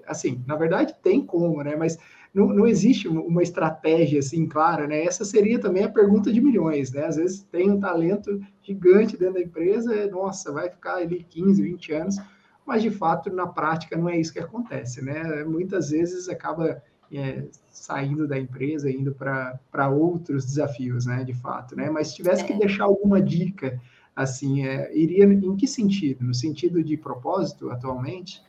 [0.08, 1.76] assim, na verdade tem como, né?
[1.76, 1.98] Mas
[2.36, 5.06] não, não existe uma estratégia assim clara, né?
[5.06, 7.06] Essa seria também a pergunta de milhões, né?
[7.06, 11.64] Às vezes tem um talento gigante dentro da empresa, é, nossa, vai ficar ali 15,
[11.64, 12.18] 20 anos,
[12.66, 15.46] mas de fato na prática não é isso que acontece, né?
[15.46, 21.90] Muitas vezes acaba é, saindo da empresa, indo para outros desafios, né, de fato, né?
[21.90, 22.48] Mas se tivesse é.
[22.48, 23.80] que deixar alguma dica,
[24.14, 26.26] assim, é, iria em que sentido?
[26.26, 28.44] No sentido de propósito atualmente?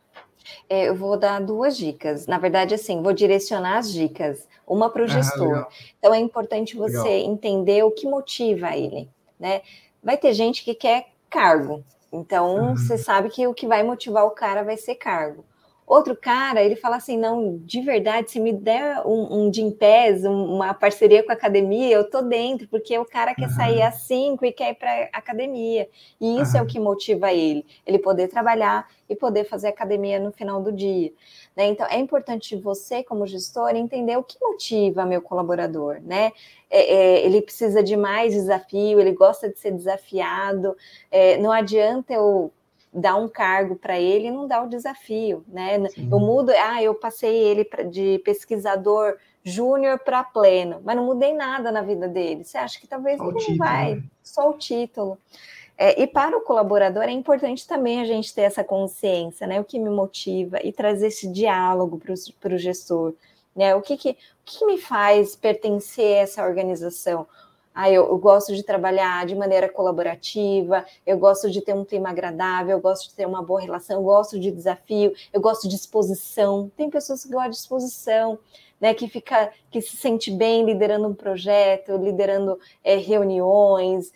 [0.69, 2.27] É, eu vou dar duas dicas.
[2.27, 5.55] Na verdade, assim, vou direcionar as dicas, uma para o ah, gestor.
[5.55, 7.33] Ah, então, é importante você legal.
[7.33, 9.63] entender o que motiva ele, né?
[10.03, 11.83] Vai ter gente que quer cargo.
[12.13, 12.77] Então, uhum.
[12.77, 15.45] você sabe que o que vai motivar o cara vai ser cargo.
[15.87, 20.75] Outro cara, ele fala assim: não, de verdade, se me der um, um Gimpass, uma
[20.75, 23.55] parceria com a academia, eu tô dentro, porque o cara quer uhum.
[23.55, 25.89] sair às 5 e quer ir para academia.
[26.21, 26.59] E isso uhum.
[26.59, 30.73] é o que motiva ele, ele poder trabalhar e poder fazer academia no final do
[30.73, 31.13] dia.
[31.57, 31.67] Né?
[31.69, 36.33] Então, é importante você, como gestor, entender o que motiva meu colaborador, né?
[36.69, 40.77] É, é, ele precisa de mais desafio, ele gosta de ser desafiado.
[41.11, 42.53] É, não adianta eu
[42.97, 45.87] dar um cargo para ele e não dar o desafio, né?
[45.91, 46.09] Sim.
[46.11, 51.71] Eu mudo, ah, eu passei ele de pesquisador júnior para pleno, mas não mudei nada
[51.71, 52.43] na vida dele.
[52.43, 54.03] Você acha que talvez só ele não vai, né?
[54.23, 55.19] só o título.
[55.79, 59.61] É, e para o colaborador é importante também a gente ter essa consciência, né?
[59.61, 62.01] O que me motiva e trazer esse diálogo
[62.41, 63.15] para o gestor,
[63.55, 63.75] né?
[63.75, 67.27] O que, que, o que me faz pertencer a essa organização?
[67.79, 72.09] Ah, eu, eu, gosto de trabalhar de maneira colaborativa, eu gosto de ter um clima
[72.09, 75.75] agradável, eu gosto de ter uma boa relação, eu gosto de desafio, eu gosto de
[75.75, 76.73] exposição.
[76.75, 78.39] Tem pessoas que gostam de exposição,
[78.81, 78.95] né?
[78.95, 84.11] Que fica, que se sente bem liderando um projeto, liderando é, reuniões.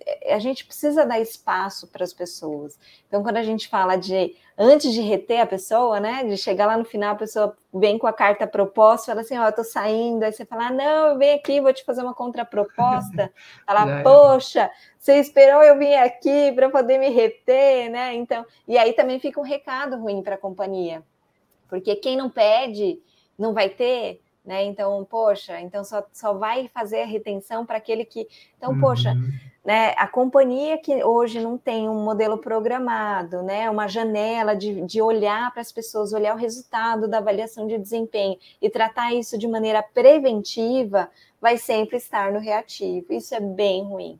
[0.00, 2.78] Então, a gente precisa dar espaço para as pessoas.
[3.06, 6.76] Então, quando a gente fala de antes de reter a pessoa, né, de chegar lá
[6.76, 9.64] no final, a pessoa vem com a carta proposta, fala assim, ó, oh, eu tô
[9.64, 13.32] saindo, aí você fala, ah, não, vem aqui, vou te fazer uma contraproposta.
[13.66, 18.14] Fala, poxa, você esperou eu vir aqui para poder me reter, né?
[18.14, 21.02] Então, e aí também fica um recado ruim para a companhia,
[21.68, 23.00] porque quem não pede
[23.36, 24.62] não vai ter, né?
[24.64, 28.28] Então, poxa, então só, só vai fazer a retenção para aquele que.
[28.56, 28.80] Então, uhum.
[28.80, 29.14] poxa,
[29.64, 29.94] né?
[29.96, 33.70] A companhia que hoje não tem um modelo programado, né?
[33.70, 38.38] Uma janela de, de olhar para as pessoas, olhar o resultado da avaliação de desempenho
[38.60, 41.08] e tratar isso de maneira preventiva,
[41.40, 43.12] vai sempre estar no reativo.
[43.12, 44.18] Isso é bem ruim.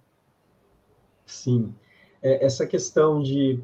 [1.26, 1.74] Sim.
[2.22, 3.62] É, essa questão de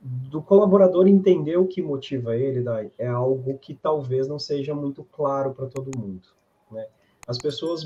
[0.00, 5.02] do colaborador entender o que motiva ele, Dai, é algo que talvez não seja muito
[5.04, 6.28] claro para todo mundo.
[6.70, 6.86] Né?
[7.26, 7.84] As pessoas,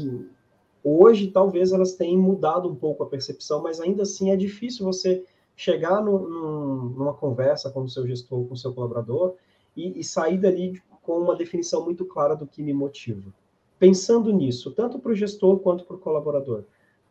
[0.83, 5.25] hoje, talvez elas tenham mudado um pouco a percepção, mas ainda assim é difícil você
[5.55, 9.35] chegar no, num, numa conversa com o seu gestor, com o seu colaborador,
[9.77, 13.33] e, e sair dali com uma definição muito clara do que me motiva.
[13.79, 16.65] Pensando nisso, tanto para o gestor quanto para o colaborador,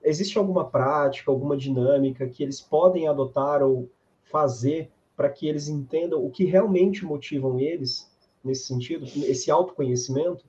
[0.04, 3.90] existe alguma prática, alguma dinâmica que eles podem adotar ou
[4.24, 8.10] fazer para que eles entendam o que realmente motivam eles
[8.44, 10.46] nesse sentido, esse autoconhecimento?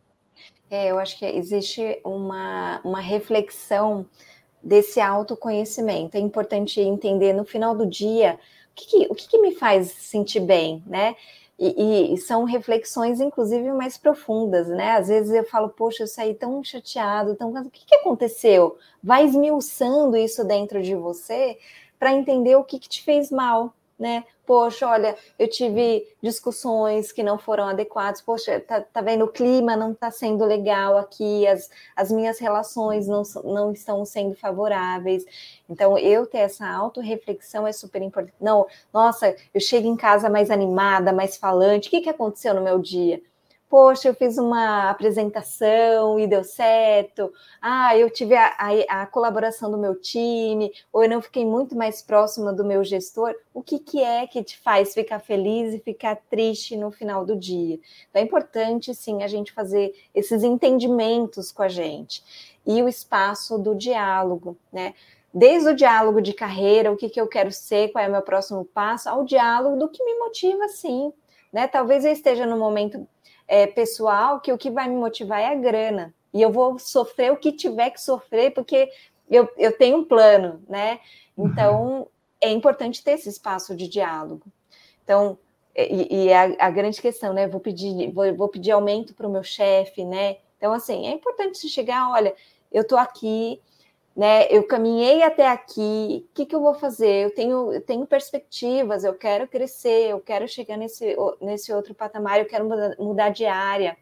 [0.70, 4.06] É, eu acho que existe uma, uma reflexão
[4.62, 6.16] desse autoconhecimento.
[6.16, 8.38] É importante entender no final do dia
[8.70, 11.14] o que, que o que, que, me faz sentir bem, né?
[11.58, 14.92] E, e, são reflexões, inclusive, mais profundas, né?
[14.92, 17.52] Às vezes eu falo, poxa, eu saí tão chateado, tão...
[17.52, 18.78] o que, que aconteceu?
[19.02, 21.58] Vai esmiuçando isso dentro de você
[21.98, 24.24] para entender o que, que te fez mal, né?
[24.44, 28.20] Poxa, olha, eu tive discussões que não foram adequadas.
[28.20, 29.24] Poxa, tá, tá vendo?
[29.24, 34.34] O clima não está sendo legal aqui, as, as minhas relações não, não estão sendo
[34.34, 35.24] favoráveis.
[35.70, 38.34] Então, eu ter essa autorreflexão é super importante.
[38.40, 41.88] Não, nossa, eu chego em casa mais animada, mais falante.
[41.88, 43.22] O que, que aconteceu no meu dia?
[43.72, 49.70] Poxa, eu fiz uma apresentação e deu certo, ah, eu tive a, a, a, colaboração
[49.70, 53.78] do meu time, ou eu não fiquei muito mais próxima do meu gestor, o que,
[53.78, 57.80] que é que te faz ficar feliz e ficar triste no final do dia?
[58.10, 62.22] Então é importante, sim, a gente fazer esses entendimentos com a gente.
[62.66, 64.92] E o espaço do diálogo, né?
[65.32, 68.20] Desde o diálogo de carreira, o que, que eu quero ser, qual é o meu
[68.20, 71.10] próximo passo, ao diálogo do que me motiva, sim.
[71.50, 71.66] Né?
[71.66, 73.08] Talvez eu esteja no momento
[73.46, 76.14] é, pessoal que o que vai me motivar é a grana.
[76.32, 78.90] E eu vou sofrer o que tiver que sofrer, porque
[79.30, 81.00] eu, eu tenho um plano, né?
[81.36, 82.06] Então, uhum.
[82.40, 84.46] é importante ter esse espaço de diálogo.
[85.04, 85.38] Então,
[85.76, 87.48] e, e é a, a, grande questão, né?
[87.48, 90.36] Vou pedir, vou, vou pedir aumento para o meu chefe, né?
[90.56, 92.34] Então, assim, é importante se chegar, olha,
[92.70, 93.60] eu estou aqui,
[94.16, 94.46] né?
[94.50, 97.24] Eu caminhei até aqui, o que, que eu vou fazer?
[97.24, 102.38] Eu tenho, eu tenho perspectivas, eu quero crescer, eu quero chegar nesse, nesse outro patamar,
[102.38, 103.96] eu quero mudar, de área.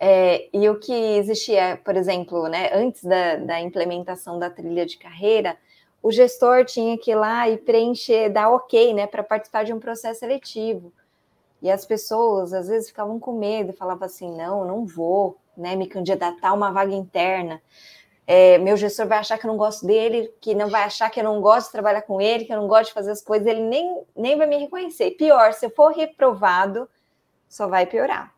[0.00, 4.96] É, e o que existia, por exemplo, né, antes da, da implementação da trilha de
[4.96, 5.56] carreira,
[6.02, 9.80] o gestor tinha que ir lá e preencher, dar ok né, para participar de um
[9.80, 10.92] processo seletivo.
[11.62, 15.86] E as pessoas às vezes ficavam com medo, falavam assim: não, não vou, né, me
[15.86, 17.62] candidatar a uma vaga interna.
[18.26, 21.20] É, meu gestor vai achar que eu não gosto dele, que não vai achar que
[21.20, 23.46] eu não gosto de trabalhar com ele, que eu não gosto de fazer as coisas,
[23.46, 25.10] ele nem, nem vai me reconhecer.
[25.12, 26.88] Pior, se eu for reprovado,
[27.48, 28.32] só vai piorar.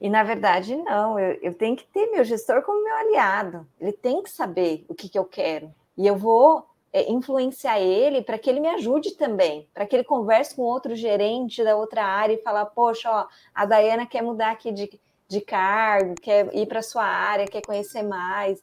[0.00, 3.92] E na verdade, não, eu, eu tenho que ter meu gestor como meu aliado, ele
[3.92, 5.72] tem que saber o que, que eu quero.
[5.96, 10.04] E eu vou é, influenciar ele para que ele me ajude também, para que ele
[10.04, 14.52] converse com outro gerente da outra área e falar, poxa, ó, a Dayana quer mudar
[14.52, 18.62] aqui de, de cargo, quer ir para sua área, quer conhecer mais.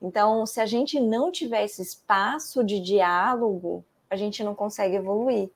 [0.00, 5.50] Então, se a gente não tiver esse espaço de diálogo, a gente não consegue evoluir.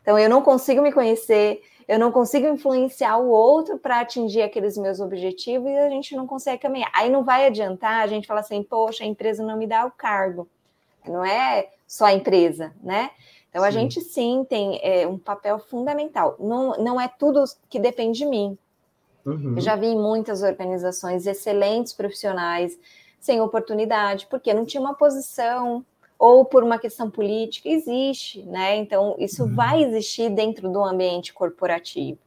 [0.00, 4.76] Então, eu não consigo me conhecer, eu não consigo influenciar o outro para atingir aqueles
[4.76, 6.90] meus objetivos e a gente não consegue caminhar.
[6.94, 9.90] Aí não vai adiantar a gente falar assim, poxa, a empresa não me dá o
[9.90, 10.48] cargo.
[11.06, 13.10] Não é só a empresa, né?
[13.50, 13.68] Então, sim.
[13.68, 16.36] a gente sim tem é, um papel fundamental.
[16.40, 18.56] Não, não é tudo que depende de mim.
[19.24, 19.54] Uhum.
[19.56, 22.78] Eu já vi em muitas organizações excelentes profissionais
[23.22, 25.86] sem oportunidade, porque não tinha uma posição,
[26.18, 28.76] ou por uma questão política, existe, né?
[28.76, 29.54] Então, isso uhum.
[29.54, 32.18] vai existir dentro do ambiente corporativo.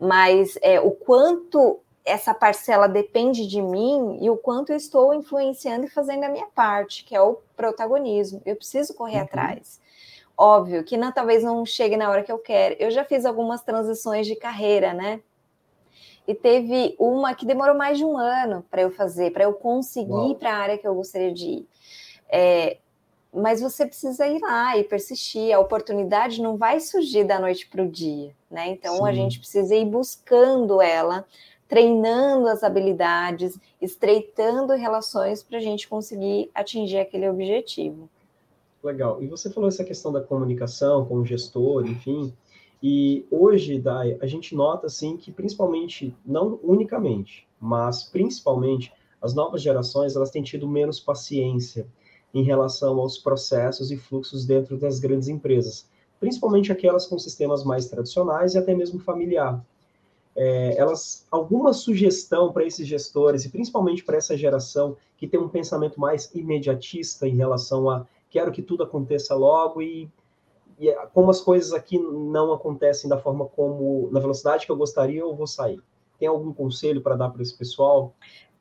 [0.00, 5.84] Mas é, o quanto essa parcela depende de mim e o quanto eu estou influenciando
[5.84, 8.40] e fazendo a minha parte, que é o protagonismo.
[8.44, 9.24] Eu preciso correr uhum.
[9.24, 9.80] atrás.
[10.36, 12.76] Óbvio que não, talvez não chegue na hora que eu quero.
[12.78, 15.20] Eu já fiz algumas transições de carreira, né?
[16.26, 20.30] E teve uma que demorou mais de um ano para eu fazer, para eu conseguir
[20.30, 21.68] ir para a área que eu gostaria de ir.
[22.28, 22.78] É,
[23.32, 25.54] mas você precisa ir lá e persistir.
[25.54, 28.68] A oportunidade não vai surgir da noite para o dia, né?
[28.68, 29.08] Então Sim.
[29.08, 31.24] a gente precisa ir buscando ela,
[31.66, 38.08] treinando as habilidades, estreitando relações para a gente conseguir atingir aquele objetivo.
[38.82, 39.22] Legal.
[39.22, 42.32] E você falou essa questão da comunicação com o gestor, enfim.
[42.82, 49.62] E hoje, Dai, a gente nota assim que principalmente, não unicamente, mas principalmente as novas
[49.62, 51.86] gerações, elas têm tido menos paciência
[52.34, 57.88] em relação aos processos e fluxos dentro das grandes empresas, principalmente aquelas com sistemas mais
[57.88, 59.64] tradicionais e até mesmo familiar.
[60.34, 65.48] É, elas alguma sugestão para esses gestores e principalmente para essa geração que tem um
[65.48, 70.10] pensamento mais imediatista em relação a quero que tudo aconteça logo e
[70.82, 74.76] e é, como as coisas aqui não acontecem da forma como, na velocidade que eu
[74.76, 75.80] gostaria, eu vou sair.
[76.18, 78.12] Tem algum conselho para dar para esse pessoal?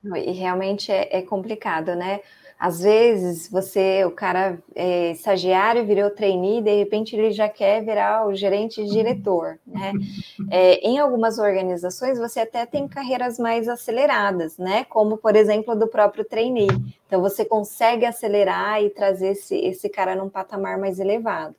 [0.03, 2.19] E realmente é, é, complicado, né?
[2.60, 8.27] Às vezes você, o cara é estagiário, virou trainee, de repente ele já quer virar
[8.27, 9.91] o gerente diretor, né?
[10.53, 14.84] É, em algumas organizações você até tem carreiras mais aceleradas, né?
[14.84, 16.67] Como, por exemplo, a do próprio trainee.
[17.07, 21.55] Então você consegue acelerar e trazer esse, esse cara num patamar mais elevado.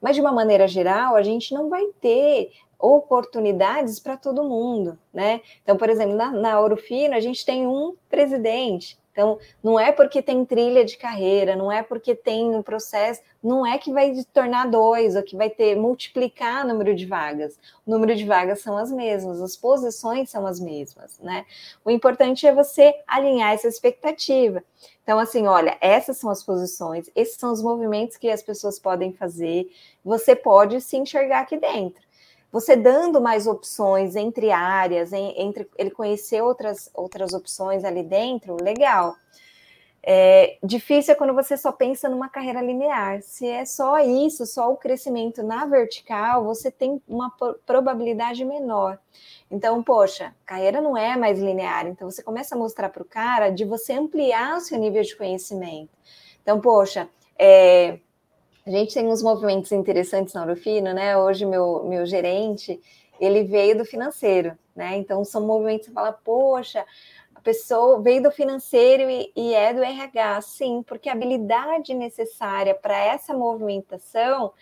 [0.00, 5.40] Mas, de uma maneira geral, a gente não vai ter oportunidades para todo mundo, né?
[5.62, 9.90] Então, por exemplo, na, na Ouro Fino, a gente tem um presidente, então, não é
[9.90, 14.14] porque tem trilha de carreira, não é porque tem um processo, não é que vai
[14.32, 17.58] tornar dois, ou que vai ter multiplicar o número de vagas.
[17.84, 21.44] O número de vagas são as mesmas, as posições são as mesmas, né?
[21.84, 24.62] O importante é você alinhar essa expectativa.
[25.02, 29.12] Então, assim, olha, essas são as posições, esses são os movimentos que as pessoas podem
[29.12, 29.68] fazer,
[30.04, 32.07] você pode se enxergar aqui dentro
[32.50, 39.14] você dando mais opções entre áreas, entre ele conhecer outras, outras opções ali dentro, legal.
[40.02, 43.20] É, difícil é quando você só pensa numa carreira linear.
[43.20, 47.30] Se é só isso, só o crescimento na vertical, você tem uma
[47.66, 48.98] probabilidade menor.
[49.50, 51.86] Então, poxa, carreira não é mais linear.
[51.86, 55.14] Então, você começa a mostrar para o cara de você ampliar o seu nível de
[55.14, 55.90] conhecimento.
[56.42, 57.08] Então, poxa,
[57.38, 57.98] é,
[58.68, 61.16] a gente tem uns movimentos interessantes na Urufino, né?
[61.16, 62.78] Hoje meu, meu gerente,
[63.18, 64.98] ele veio do financeiro, né?
[64.98, 66.84] Então são movimentos que fala, poxa,
[67.34, 72.74] a pessoa veio do financeiro e, e é do RH, sim, porque a habilidade necessária
[72.74, 74.52] para essa movimentação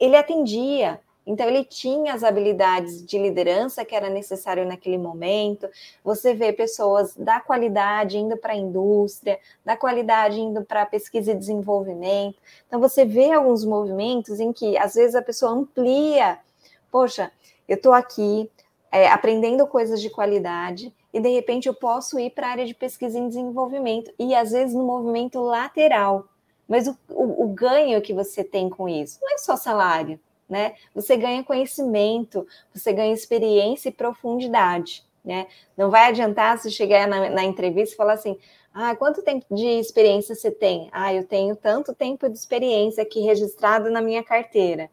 [0.00, 0.98] ele atendia.
[1.26, 5.68] Então, ele tinha as habilidades de liderança que era necessário naquele momento.
[6.04, 11.34] Você vê pessoas da qualidade indo para a indústria, da qualidade indo para pesquisa e
[11.34, 12.36] desenvolvimento.
[12.68, 16.38] Então, você vê alguns movimentos em que, às vezes, a pessoa amplia.
[16.92, 17.32] Poxa,
[17.68, 18.48] eu estou aqui
[18.92, 22.74] é, aprendendo coisas de qualidade e, de repente, eu posso ir para a área de
[22.74, 24.12] pesquisa e desenvolvimento.
[24.16, 26.28] E, às vezes, no movimento lateral.
[26.68, 30.74] Mas o, o, o ganho que você tem com isso não é só salário né?
[30.94, 35.46] Você ganha conhecimento, você ganha experiência e profundidade, né?
[35.76, 38.38] Não vai adiantar se chegar na, na entrevista e falar assim,
[38.72, 40.88] ah, quanto tempo de experiência você tem?
[40.92, 44.90] Ah, eu tenho tanto tempo de experiência aqui registrado na minha carteira.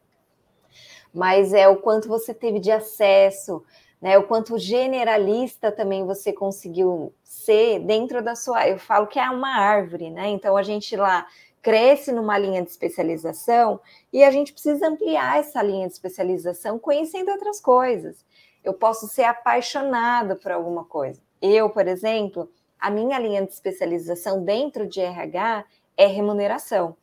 [1.13, 3.63] mas é o quanto você teve de acesso,
[4.01, 4.17] né?
[4.17, 8.67] O quanto generalista também você conseguiu ser dentro da sua.
[8.67, 10.29] Eu falo que é uma árvore, né?
[10.29, 11.27] Então a gente lá
[11.63, 13.79] cresce numa linha de especialização
[14.11, 18.23] e a gente precisa ampliar essa linha de especialização conhecendo outras coisas.
[18.61, 21.21] Eu posso ser apaixonado por alguma coisa.
[21.41, 26.97] Eu, por exemplo, a minha linha de especialização dentro de RH é remuneração.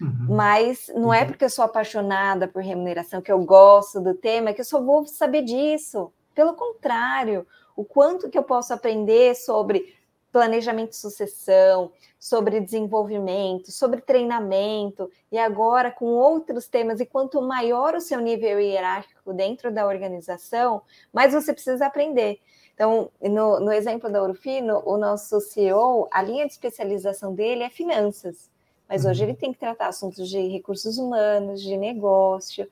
[0.00, 0.34] Uhum.
[0.34, 1.26] Mas não é uhum.
[1.26, 5.06] porque eu sou apaixonada por remuneração, que eu gosto do tema, que eu só vou
[5.06, 6.10] saber disso.
[6.34, 9.94] Pelo contrário, o quanto que eu posso aprender sobre
[10.36, 17.94] planejamento de sucessão, sobre desenvolvimento, sobre treinamento, e agora com outros temas, e quanto maior
[17.94, 22.38] o seu nível hierárquico dentro da organização, mais você precisa aprender.
[22.74, 27.70] Então, no, no exemplo da Urufino, o nosso CEO, a linha de especialização dele é
[27.70, 28.50] finanças,
[28.86, 29.30] mas hoje uhum.
[29.30, 32.68] ele tem que tratar assuntos de recursos humanos, de negócio.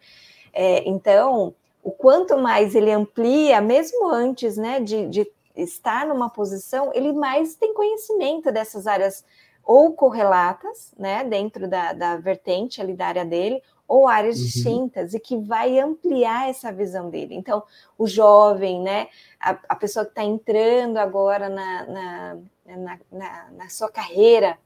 [0.53, 6.91] É, então, o quanto mais ele amplia, mesmo antes né, de, de estar numa posição,
[6.95, 9.25] ele mais tem conhecimento dessas áreas
[9.63, 14.45] ou correlatas, né, dentro da, da vertente ali da área dele, ou áreas uhum.
[14.45, 17.35] distintas e que vai ampliar essa visão dele.
[17.35, 17.63] Então,
[17.97, 19.09] o jovem, né,
[19.41, 24.59] a, a pessoa que está entrando agora na, na, na, na, na sua carreira,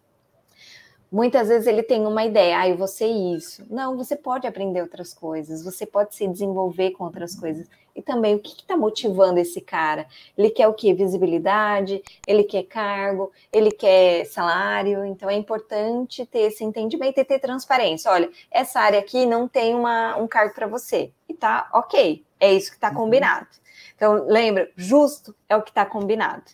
[1.11, 3.65] Muitas vezes ele tem uma ideia, ah, eu vou ser isso.
[3.71, 7.67] Não, você pode aprender outras coisas, você pode se desenvolver com outras coisas.
[7.99, 10.07] E também, o que está motivando esse cara?
[10.37, 10.95] Ele quer o quê?
[10.95, 15.05] Visibilidade, ele quer cargo, ele quer salário.
[15.05, 18.09] Então, é importante ter esse entendimento e ter transparência.
[18.13, 21.11] Olha, essa área aqui não tem uma, um cargo para você.
[21.29, 22.95] E tá ok, é isso que está uhum.
[22.95, 23.49] combinado.
[23.97, 26.45] Então, lembra, justo é o que está combinado.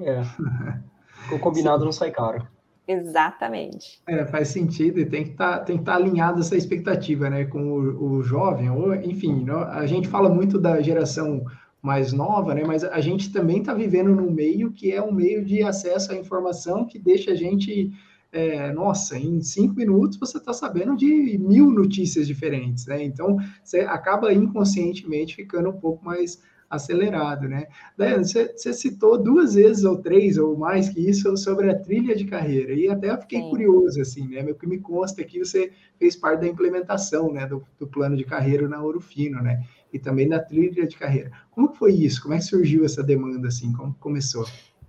[0.00, 0.22] É.
[1.32, 2.46] O combinado não sai caro.
[2.86, 4.00] Exatamente.
[4.06, 8.16] É, faz sentido e tem que tá, estar tá alinhado essa expectativa, né, com o,
[8.16, 11.44] o jovem, ou enfim, a gente fala muito da geração
[11.80, 15.44] mais nova, né, mas a gente também está vivendo num meio que é um meio
[15.44, 17.90] de acesso à informação que deixa a gente,
[18.30, 23.80] é, nossa, em cinco minutos você está sabendo de mil notícias diferentes, né, então você
[23.80, 26.42] acaba inconscientemente ficando um pouco mais
[26.74, 27.66] acelerado, né?
[27.96, 32.24] Daiane, você, citou duas vezes ou três ou mais que isso sobre a trilha de
[32.24, 33.50] carreira e até eu fiquei Sim.
[33.50, 34.42] curioso assim, né?
[34.42, 38.16] O que me consta é que você fez parte da implementação, né, do, do plano
[38.16, 39.64] de carreira na Ouro Fino, né?
[39.92, 41.30] E também da trilha de carreira.
[41.50, 42.22] Como foi isso?
[42.22, 43.72] Como é que surgiu essa demanda assim?
[43.72, 44.44] Como começou?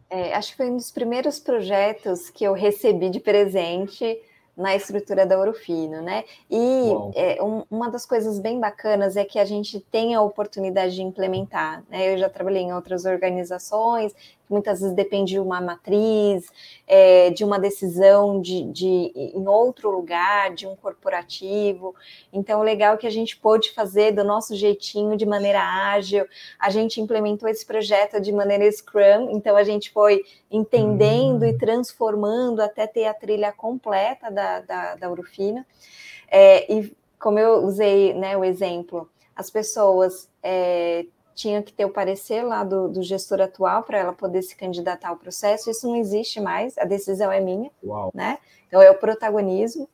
[0.10, 4.20] É, acho que foi um dos primeiros projetos que eu recebi de presente
[4.56, 6.24] na estrutura da Orofino, né?
[6.50, 10.96] E é, um, uma das coisas bem bacanas é que a gente tem a oportunidade
[10.96, 12.14] de implementar, né?
[12.14, 14.14] Eu já trabalhei em outras organizações
[14.50, 16.46] muitas vezes depende de uma matriz,
[16.88, 21.96] é, de uma decisão de, de em outro lugar, de um corporativo.
[22.32, 26.26] Então, o legal é que a gente pôde fazer do nosso jeitinho, de maneira ágil.
[26.60, 32.62] A gente implementou esse projeto de maneira Scrum, então a gente foi entendendo e transformando
[32.62, 35.66] até ter a trilha completa da, da, da Urufina.
[36.28, 41.06] É, e como eu usei né, o exemplo, as pessoas é,
[41.36, 45.10] tinha que ter o parecer lá do, do gestor atual para ela poder se candidatar
[45.10, 45.70] ao processo.
[45.70, 48.10] Isso não existe mais, a decisão é minha, Uau.
[48.14, 48.40] né?
[48.68, 49.88] Então é o protagonismo.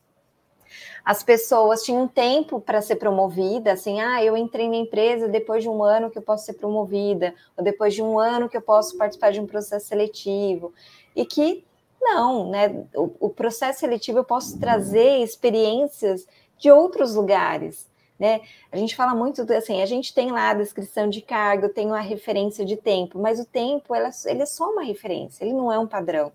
[1.03, 5.67] As pessoas tinham tempo para ser promovida, assim, ah, eu entrei na empresa depois de
[5.67, 8.95] um ano que eu posso ser promovida, ou depois de um ano que eu posso
[8.95, 10.71] participar de um processo seletivo.
[11.15, 11.65] E que
[11.99, 12.85] não, né?
[12.95, 16.25] O, o processo seletivo eu posso trazer experiências
[16.57, 17.90] de outros lugares
[18.21, 18.41] né?
[18.71, 22.01] A gente fala muito assim, a gente tem lá a descrição de cargo, tem uma
[22.01, 25.79] referência de tempo, mas o tempo ela, ele é só uma referência, ele não é
[25.79, 26.31] um padrão.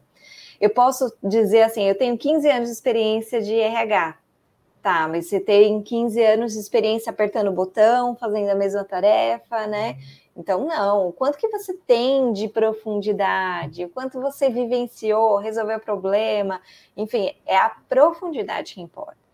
[0.60, 4.18] Eu posso dizer assim, eu tenho 15 anos de experiência de RH.
[4.82, 9.66] Tá, mas você tem 15 anos de experiência apertando o botão, fazendo a mesma tarefa,
[9.68, 9.96] né?
[10.36, 11.12] Então, não.
[11.12, 16.60] Quanto que você tem de profundidade, o quanto você vivenciou, resolveu problema,
[16.96, 19.25] enfim, é a profundidade que importa.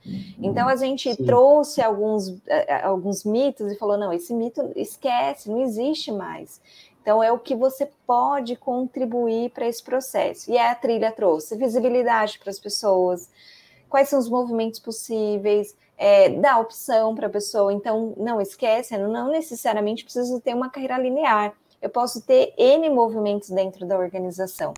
[0.42, 1.24] Então a gente Sim.
[1.24, 6.60] trouxe alguns, eh, eh, alguns mitos e falou: não, esse mito esquece, não existe mais.
[7.00, 10.50] Então é o que você pode contribuir para esse processo.
[10.50, 13.28] E a trilha trouxe visibilidade para as pessoas,
[13.88, 17.72] quais são os movimentos possíveis, é, dá opção para a pessoa.
[17.72, 21.54] Então, não esquece, não necessariamente preciso ter uma carreira linear.
[21.80, 24.72] Eu posso ter N movimentos dentro da organização.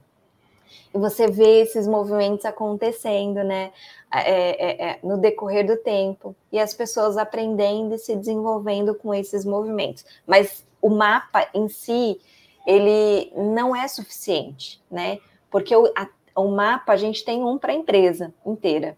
[0.95, 3.72] E você vê esses movimentos acontecendo, né,
[4.12, 9.12] é, é, é, no decorrer do tempo, e as pessoas aprendendo e se desenvolvendo com
[9.12, 10.05] esses movimentos.
[10.27, 12.20] Mas o mapa em si,
[12.66, 15.18] ele não é suficiente, né?
[15.51, 18.97] Porque o, a, o mapa a gente tem um para a empresa inteira,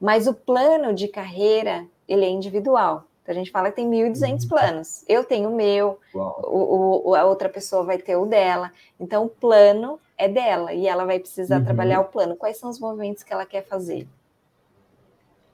[0.00, 3.07] mas o plano de carreira ele é individual.
[3.28, 4.48] Então, a gente fala que tem 1.200 uhum.
[4.48, 5.04] planos.
[5.06, 8.72] Eu tenho o meu, o, o, a outra pessoa vai ter o dela.
[8.98, 11.64] Então, o plano é dela e ela vai precisar uhum.
[11.64, 12.36] trabalhar o plano.
[12.36, 14.08] Quais são os movimentos que ela quer fazer?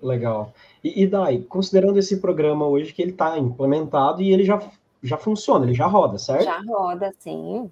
[0.01, 0.53] Legal.
[0.85, 4.63] E, e daí, considerando esse programa hoje que ele está implementado e ele já,
[5.03, 6.45] já funciona, ele já roda, certo?
[6.45, 7.69] Já roda, sim.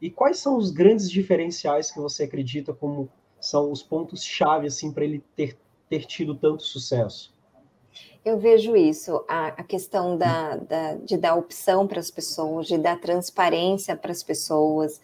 [0.00, 3.06] E quais são os grandes diferenciais que você acredita como
[3.38, 5.58] são os pontos-chave assim, para ele ter,
[5.90, 7.38] ter tido tanto sucesso?
[8.22, 12.76] Eu vejo isso, a, a questão da, da, de dar opção para as pessoas, de
[12.76, 15.00] dar transparência para as pessoas,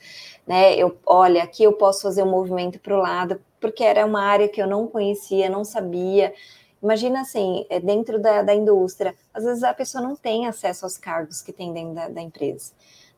[0.47, 0.75] né?
[0.77, 4.49] Eu, olha, aqui eu posso fazer um movimento para o lado, porque era uma área
[4.49, 6.35] que eu não conhecia, não sabia.
[6.83, 10.99] Imagina assim, é dentro da, da indústria, às vezes a pessoa não tem acesso aos
[10.99, 12.73] cargos que tem dentro da, da empresa.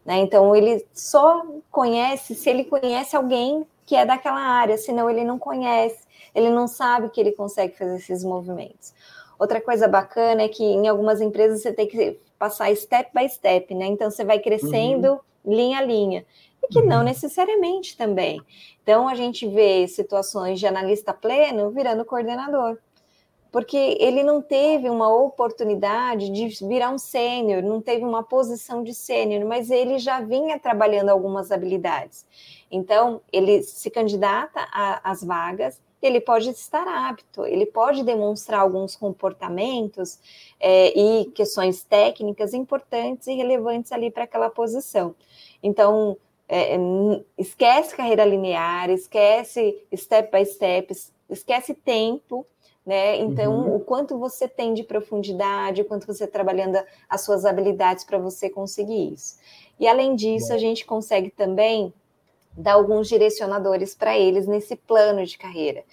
[0.07, 0.19] Né?
[0.19, 5.39] Então, ele só conhece se ele conhece alguém que é daquela área, senão ele não
[5.39, 8.95] conhece, ele não sabe que ele consegue fazer esses movimentos.
[9.39, 13.75] Outra coisa bacana é que em algumas empresas você tem que passar step by step,
[13.75, 13.87] né?
[13.87, 15.13] Então você vai crescendo
[15.45, 15.55] uhum.
[15.55, 16.27] linha a linha.
[16.63, 17.05] E que não uhum.
[17.05, 18.41] necessariamente também.
[18.83, 22.79] Então a gente vê situações de analista pleno virando coordenador.
[23.51, 28.93] Porque ele não teve uma oportunidade de virar um sênior, não teve uma posição de
[28.93, 32.27] sênior, mas ele já vinha trabalhando algumas habilidades.
[32.71, 34.69] Então, ele se candidata
[35.03, 40.19] às vagas, ele pode estar apto, ele pode demonstrar alguns comportamentos
[40.61, 45.15] é, e questões técnicas importantes e relevantes ali para aquela posição.
[45.63, 46.17] Então,
[46.49, 46.77] é,
[47.37, 50.95] esquece carreira linear, esquece step by step,
[51.29, 52.47] esquece tempo,
[52.87, 53.19] né?
[53.19, 53.77] Então, uhum.
[53.77, 58.17] o quanto você tem de profundidade, o quanto você está trabalhando as suas habilidades para
[58.17, 59.37] você conseguir isso.
[59.79, 61.93] E além disso, a gente consegue também
[62.59, 65.85] dar alguns direcionadores para eles nesse plano de carreira,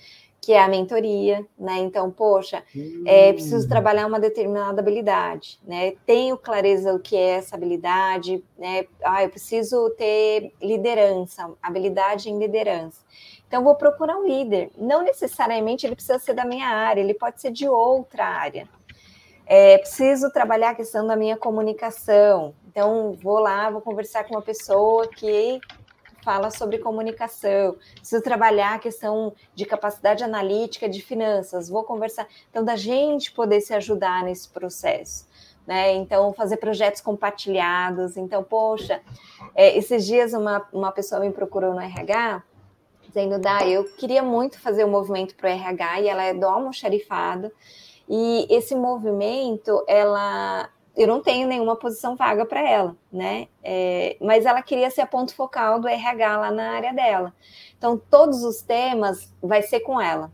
[0.42, 1.78] que é a mentoria, né?
[1.78, 3.04] Então, poxa, hum.
[3.06, 5.94] é, preciso trabalhar uma determinada habilidade, né?
[6.06, 8.86] Tenho clareza do que é essa habilidade, né?
[9.04, 13.02] Ah, eu preciso ter liderança, habilidade em liderança.
[13.48, 14.72] Então, vou procurar um líder.
[14.78, 18.68] Não necessariamente ele precisa ser da minha área, ele pode ser de outra área.
[19.48, 22.56] É, preciso trabalhar a questão da minha comunicação.
[22.68, 25.62] Então, vou lá, vou conversar com uma pessoa que
[26.26, 32.28] fala sobre comunicação, preciso trabalhar a questão de capacidade analítica de finanças, vou conversar.
[32.50, 35.28] Então, da gente poder se ajudar nesse processo.
[35.68, 35.94] Né?
[35.94, 38.18] Então, fazer projetos compartilhados.
[38.18, 39.02] Então, poxa,
[39.54, 42.44] é, esses dias uma, uma pessoa me procurou no RH,
[43.08, 46.34] dizendo, Dá, eu queria muito fazer o um movimento para o RH, e ela é
[46.34, 47.52] do almoxarifado,
[48.10, 53.48] e esse movimento, ela eu não tenho nenhuma posição vaga para ela, né?
[53.64, 57.34] É, mas ela queria ser a ponto focal do RH lá na área dela.
[57.78, 60.32] Então, todos os temas vai ser com ela.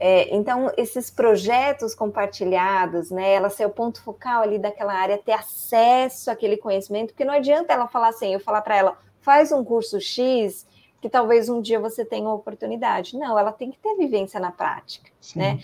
[0.00, 3.32] É, então, esses projetos compartilhados, né?
[3.34, 7.72] Ela ser o ponto focal ali daquela área, ter acesso àquele conhecimento, porque não adianta
[7.72, 10.64] ela falar assim, eu falar para ela, faz um curso X,
[11.00, 13.16] que talvez um dia você tenha uma oportunidade.
[13.16, 15.40] Não, ela tem que ter vivência na prática, Sim.
[15.40, 15.60] né?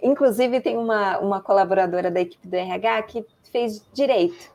[0.00, 4.52] Inclusive, tem uma, uma colaboradora da equipe do RH que fez direito.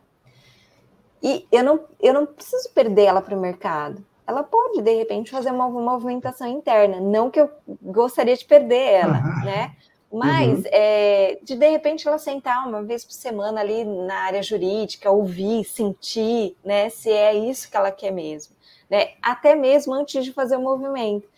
[1.24, 4.06] E eu não, eu não preciso perder ela para o mercado.
[4.28, 7.00] Ela pode, de repente, fazer uma, movimentação interna.
[7.00, 7.50] Não que eu
[7.82, 9.46] gostaria de perder ela, uhum.
[9.46, 9.76] né?
[10.12, 10.64] Mas, uhum.
[10.66, 15.64] é, de de repente, ela sentar uma vez por semana ali na área jurídica, ouvir,
[15.64, 18.56] sentir, né, se é isso que ela quer mesmo,
[18.90, 19.12] né?
[19.22, 21.29] Até mesmo antes de fazer o movimento.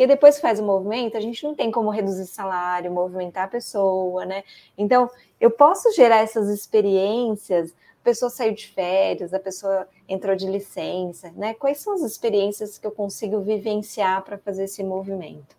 [0.00, 3.48] Porque depois que faz o movimento, a gente não tem como reduzir salário, movimentar a
[3.48, 4.44] pessoa, né?
[4.78, 10.46] Então, eu posso gerar essas experiências, a pessoa saiu de férias, a pessoa entrou de
[10.46, 11.52] licença, né?
[11.52, 15.54] Quais são as experiências que eu consigo vivenciar para fazer esse movimento?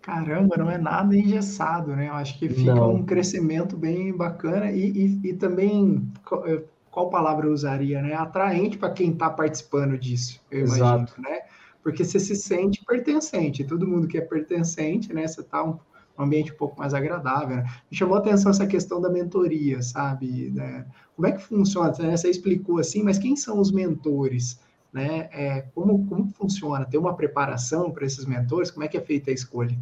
[0.00, 2.08] Caramba, não é nada engessado, né?
[2.08, 2.94] Eu acho que fica não.
[2.94, 6.10] um crescimento bem bacana e, e, e também,
[6.46, 8.14] eh, qual palavra eu usaria, né?
[8.14, 10.80] Atraente para quem está participando disso, eu Exato.
[10.82, 11.40] imagino, né?
[11.82, 15.26] Porque você se sente pertencente, todo mundo que é pertencente, né?
[15.26, 15.78] Você está um
[16.18, 17.56] um ambiente um pouco mais agradável.
[17.56, 17.64] Né?
[17.90, 20.50] Me chamou a atenção essa questão da mentoria, sabe?
[20.50, 20.86] Né?
[21.16, 21.92] Como é que funciona?
[21.98, 22.16] Né?
[22.16, 24.60] Você explicou assim, mas quem são os mentores?
[24.92, 25.28] Né?
[25.32, 26.84] É, como, como funciona?
[26.84, 28.70] Tem uma preparação para esses mentores?
[28.70, 29.76] Como é que é feita a escolha?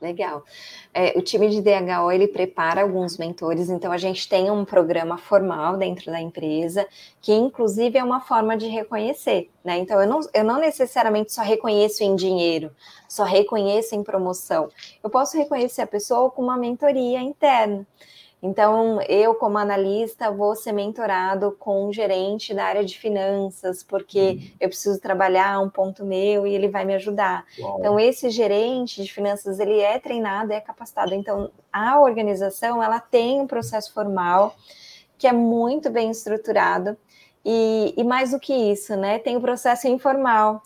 [0.00, 0.44] Legal.
[0.92, 5.16] É, o time de DHO ele prepara alguns mentores, então a gente tem um programa
[5.16, 6.86] formal dentro da empresa,
[7.22, 9.78] que inclusive é uma forma de reconhecer, né?
[9.78, 12.70] Então eu não, eu não necessariamente só reconheço em dinheiro,
[13.08, 14.68] só reconheço em promoção.
[15.02, 17.86] Eu posso reconhecer a pessoa com uma mentoria interna.
[18.42, 24.20] Então, eu, como analista, vou ser mentorado com um gerente da área de finanças, porque
[24.20, 24.50] uhum.
[24.60, 27.44] eu preciso trabalhar um ponto meu e ele vai me ajudar.
[27.58, 27.78] Uau.
[27.78, 31.14] Então, esse gerente de finanças, ele é treinado, é capacitado.
[31.14, 34.54] Então, a organização, ela tem um processo formal
[35.18, 36.96] que é muito bem estruturado.
[37.44, 39.18] E, e mais do que isso, né?
[39.18, 40.62] Tem o processo informal.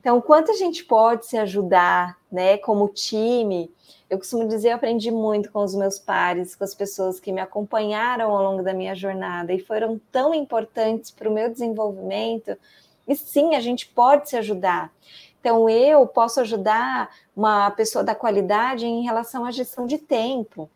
[0.00, 3.70] Então, quanto a gente pode se ajudar, né, como time.
[4.10, 7.40] Eu costumo dizer, eu aprendi muito com os meus pares, com as pessoas que me
[7.40, 12.58] acompanharam ao longo da minha jornada e foram tão importantes para o meu desenvolvimento.
[13.06, 14.92] E sim, a gente pode se ajudar.
[15.40, 20.68] Então, eu posso ajudar uma pessoa da qualidade em relação à gestão de tempo.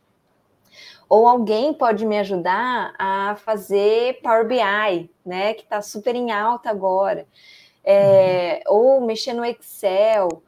[1.08, 6.70] Ou alguém pode me ajudar a fazer Power BI, né, que está super em alta
[6.70, 7.26] agora
[7.84, 10.42] é, ou mexer no Excel,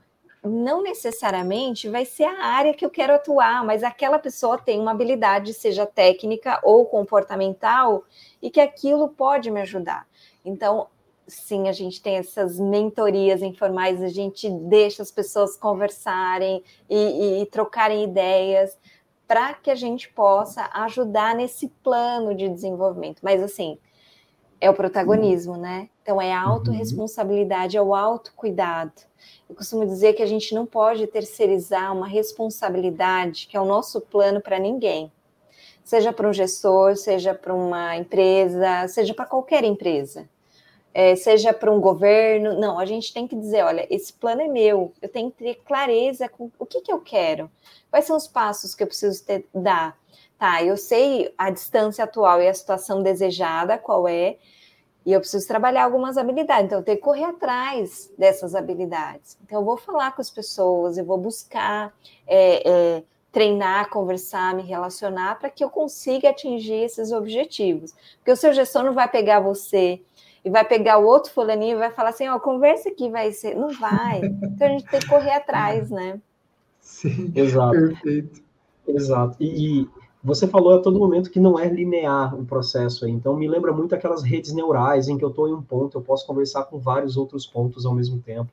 [0.46, 4.92] não necessariamente vai ser a área que eu quero atuar, mas aquela pessoa tem uma
[4.92, 8.04] habilidade, seja técnica ou comportamental,
[8.40, 10.06] e que aquilo pode me ajudar.
[10.44, 10.88] Então,
[11.26, 17.42] sim, a gente tem essas mentorias informais, a gente deixa as pessoas conversarem e, e,
[17.42, 18.78] e trocarem ideias
[19.26, 23.20] para que a gente possa ajudar nesse plano de desenvolvimento.
[23.22, 23.76] Mas assim,
[24.60, 25.88] é o protagonismo, né?
[26.02, 26.52] Então é a uhum.
[26.52, 28.92] autorresponsabilidade, é o autocuidado.
[29.48, 34.00] Eu costumo dizer que a gente não pode terceirizar uma responsabilidade que é o nosso
[34.00, 35.10] plano para ninguém.
[35.84, 40.28] Seja para um gestor, seja para uma empresa, seja para qualquer empresa.
[40.92, 44.48] É, seja para um governo, não, a gente tem que dizer, olha, esse plano é
[44.48, 47.50] meu, eu tenho que ter clareza com o que, que eu quero,
[47.90, 49.94] quais são os passos que eu preciso ter, dar,
[50.38, 54.38] tá, eu sei a distância atual e a situação desejada, qual é,
[55.06, 59.38] e eu preciso trabalhar algumas habilidades, então eu tenho que correr atrás dessas habilidades.
[59.44, 61.94] Então eu vou falar com as pessoas, eu vou buscar
[62.26, 67.94] é, é, treinar, conversar, me relacionar para que eu consiga atingir esses objetivos.
[68.16, 70.00] Porque o seu gestor não vai pegar você
[70.44, 73.30] e vai pegar o outro fulaninho e vai falar assim, ó, oh, conversa aqui vai
[73.30, 73.54] ser.
[73.54, 74.22] Não vai.
[74.42, 76.20] Então a gente tem que correr atrás, né?
[76.80, 77.70] Sim, exato.
[77.70, 78.42] Perfeito.
[78.88, 79.36] Exato.
[79.38, 79.88] E, e
[80.26, 83.72] você falou a todo momento que não é linear o processo aí, então me lembra
[83.72, 86.80] muito aquelas redes neurais em que eu estou em um ponto, eu posso conversar com
[86.80, 88.50] vários outros pontos ao mesmo tempo.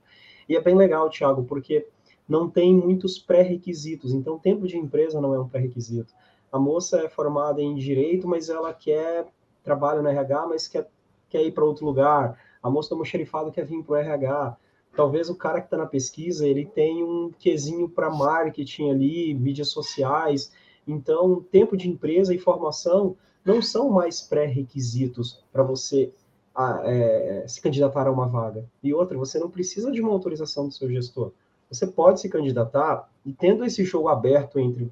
[0.47, 1.87] E é bem legal, Thiago, porque
[2.29, 6.13] não tem muitos pré-requisitos, então tempo de empresa não é um pré-requisito.
[6.51, 9.25] A moça é formada em direito, mas ela quer
[9.63, 10.87] trabalho no RH, mas quer,
[11.27, 12.39] quer ir para outro lugar.
[12.61, 14.57] A moça do xerifado quer vir para o RH.
[14.95, 19.69] Talvez o cara que está na pesquisa, ele tem um quesinho para marketing ali, mídias
[19.69, 20.51] sociais,
[20.87, 26.11] então, tempo de empresa e formação não são mais pré-requisitos para você
[26.55, 28.65] a, é, se candidatar a uma vaga.
[28.81, 31.31] E outra, você não precisa de uma autorização do seu gestor.
[31.69, 34.91] Você pode se candidatar e tendo esse jogo aberto entre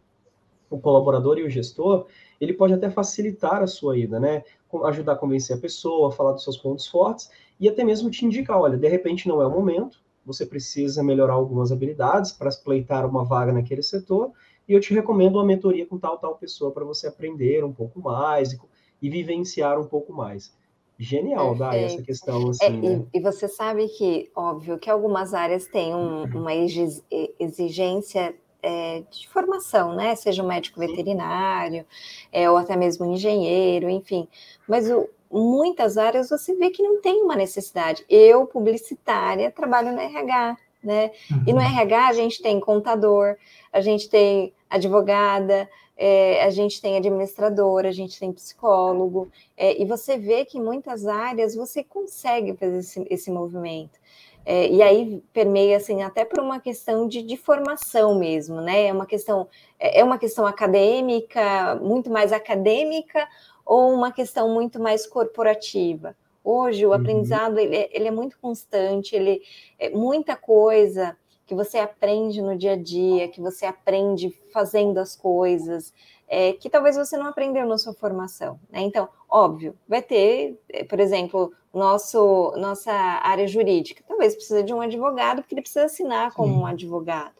[0.69, 2.07] o colaborador e o gestor,
[2.39, 4.43] ele pode até facilitar a sua ida, né?
[4.85, 7.29] Ajudar a convencer a pessoa, falar dos seus pontos fortes
[7.59, 11.33] e até mesmo te indicar, olha, de repente não é o momento, você precisa melhorar
[11.33, 14.31] algumas habilidades para pleitar uma vaga naquele setor
[14.71, 17.99] e eu te recomendo uma mentoria com tal, tal pessoa para você aprender um pouco
[17.99, 18.59] mais e,
[19.01, 20.55] e, vivenciar um pouco mais.
[20.97, 23.05] Genial, Dá, essa questão assim, é, né?
[23.13, 29.27] e, e, você sabe que, óbvio, que algumas áreas têm um, uma exigência é, de
[29.27, 30.15] formação, né?
[30.15, 31.85] Seja um médico veterinário,
[32.31, 34.25] é, ou até mesmo um engenheiro, enfim.
[34.65, 38.05] Mas o, muitas áreas você vê que não tem uma necessidade.
[38.07, 41.11] Eu, publicitária, trabalho no RH, né?
[41.29, 41.43] Uhum.
[41.47, 41.65] E no uhum.
[41.65, 43.35] RH a gente tem contador,
[43.71, 49.85] a gente tem advogada, é, a gente tem administrador, a gente tem psicólogo, é, e
[49.85, 53.99] você vê que em muitas áreas você consegue fazer esse, esse movimento.
[54.43, 58.87] É, e aí permeia assim até por uma questão de, de, formação mesmo, né?
[58.87, 59.47] É uma questão
[59.79, 63.27] é, é uma questão acadêmica, muito mais acadêmica,
[63.63, 66.15] ou uma questão muito mais corporativa.
[66.43, 66.95] Hoje o uhum.
[66.95, 69.41] aprendizado ele, é, ele, é muito constante, ele
[69.77, 71.15] é muita coisa
[71.45, 75.93] que você aprende no dia a dia, que você aprende fazendo as coisas,
[76.33, 78.57] é, que talvez você não aprendeu na sua formação.
[78.69, 78.79] Né?
[78.79, 84.79] Então, óbvio, vai ter, é, por exemplo, nosso, nossa área jurídica, talvez precisa de um
[84.79, 86.59] advogado, porque ele precisa assinar como Sim.
[86.61, 87.33] um advogado.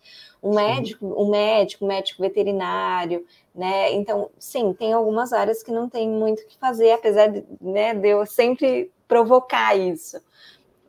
[0.43, 3.25] Um médico, um médico, um médico veterinário,
[3.55, 3.93] né?
[3.93, 7.93] Então, sim, tem algumas áreas que não tem muito o que fazer, apesar de, né,
[7.93, 10.19] de eu sempre provocar isso.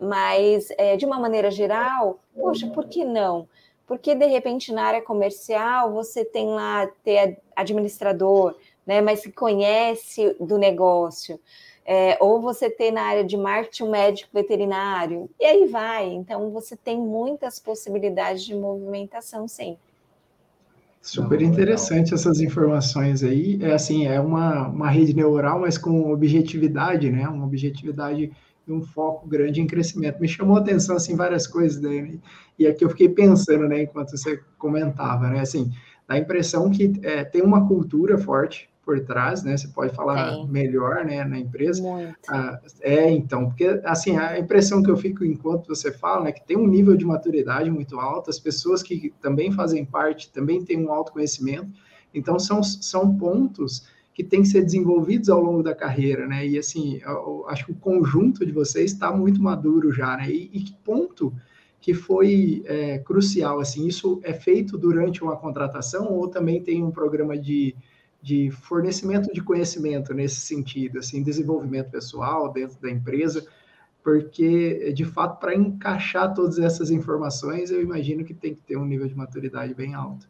[0.01, 3.47] Mas, é, de uma maneira geral, poxa, por que não?
[3.93, 10.35] Porque, de repente, na área comercial, você tem lá ter administrador, né, mas que conhece
[10.41, 11.39] do negócio.
[11.85, 16.09] É, ou você tem na área de marketing um médico veterinário, e aí vai.
[16.09, 19.93] Então, você tem muitas possibilidades de movimentação sempre.
[21.03, 23.59] Super interessante essas informações aí.
[23.61, 27.29] É assim, é uma, uma rede neural, mas com objetividade, né?
[27.29, 28.33] Uma objetividade
[28.69, 30.21] um foco grande em crescimento.
[30.21, 32.21] Me chamou a atenção, assim, várias coisas, Dani,
[32.59, 35.71] e aqui eu fiquei pensando, né, enquanto você comentava, né, assim,
[36.07, 39.57] dá a impressão que é, tem uma cultura forte, por trás, né?
[39.57, 40.49] Você pode falar Sim.
[40.49, 41.83] melhor, né, na empresa.
[42.29, 46.45] Ah, é, então, porque assim, a impressão que eu fico enquanto você fala, né, que
[46.45, 50.85] tem um nível de maturidade muito alto, as pessoas que também fazem parte também têm
[50.85, 51.71] um autoconhecimento.
[52.15, 56.47] Então, são, são pontos que têm que ser desenvolvidos ao longo da carreira, né?
[56.47, 60.31] E assim, eu, acho que o conjunto de vocês está muito maduro já, né?
[60.31, 61.33] E, e que ponto
[61.81, 66.93] que foi é, crucial, assim, isso é feito durante uma contratação ou também tem um
[66.93, 67.75] programa de,
[68.23, 73.45] de fornecimento de conhecimento nesse sentido, assim, desenvolvimento pessoal dentro da empresa,
[74.03, 78.87] porque, de fato, para encaixar todas essas informações, eu imagino que tem que ter um
[78.87, 80.29] nível de maturidade bem alto.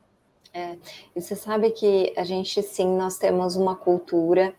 [0.55, 0.77] É,
[1.17, 4.55] e você sabe que a gente, sim, nós temos uma cultura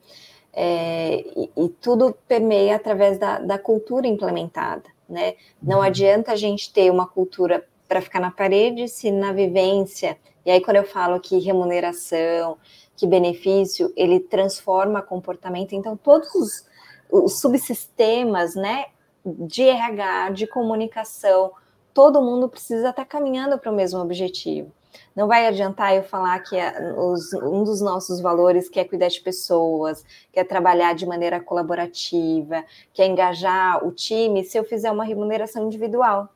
[0.51, 5.35] é, e, e, tudo permeia através da, da cultura implementada, né?
[5.61, 5.83] Não uhum.
[5.83, 10.61] adianta a gente ter uma cultura para ficar na parede se na vivência, e aí
[10.61, 12.57] quando eu falo que remuneração,
[12.95, 16.65] que benefício, ele transforma comportamento, então todos os,
[17.11, 18.85] os subsistemas, né,
[19.25, 21.51] de RH, de comunicação,
[21.93, 24.71] todo mundo precisa estar tá caminhando para o mesmo objetivo.
[25.15, 26.55] Não vai adiantar eu falar que
[26.97, 31.39] os, um dos nossos valores que é cuidar de pessoas, que é trabalhar de maneira
[31.39, 32.63] colaborativa,
[32.93, 36.29] que é engajar o time, se eu fizer uma remuneração individual.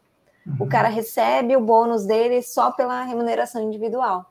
[0.45, 0.57] Uhum.
[0.61, 4.25] O cara recebe o bônus dele só pela remuneração individual.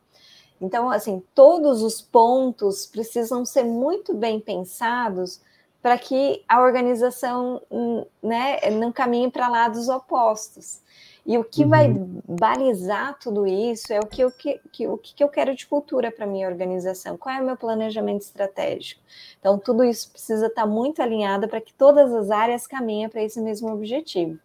[0.61, 5.41] Então, assim, todos os pontos precisam ser muito bem pensados
[5.83, 10.81] para que a organização hum, né, não caminhe para lados opostos.
[11.27, 11.69] E o que uhum.
[11.69, 11.93] vai
[12.29, 16.13] balizar tudo isso é o que eu, que, que, o que eu quero de cultura
[16.13, 19.03] para minha organização, qual é o meu planejamento estratégico.
[19.41, 23.25] Então, tudo isso precisa estar tá muito alinhado para que todas as áreas caminhem para
[23.25, 24.39] esse mesmo objetivo.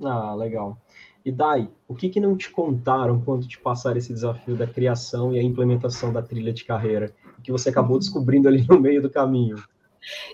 [0.00, 0.78] Ah, legal.
[1.24, 5.34] E Dai, o que, que não te contaram quando te passaram esse desafio da criação
[5.34, 7.12] e a implementação da trilha de carreira,
[7.42, 9.56] que você acabou descobrindo ali no meio do caminho?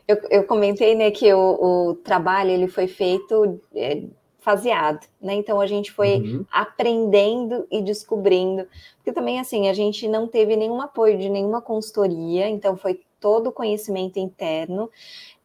[0.07, 4.03] Eu, eu comentei né, que o, o trabalho ele foi feito é,
[4.41, 5.35] faseado, né?
[5.35, 6.47] Então a gente foi uhum.
[6.51, 8.67] aprendendo e descobrindo,
[8.97, 13.49] porque também assim a gente não teve nenhum apoio de nenhuma consultoria, então foi todo
[13.49, 14.91] o conhecimento interno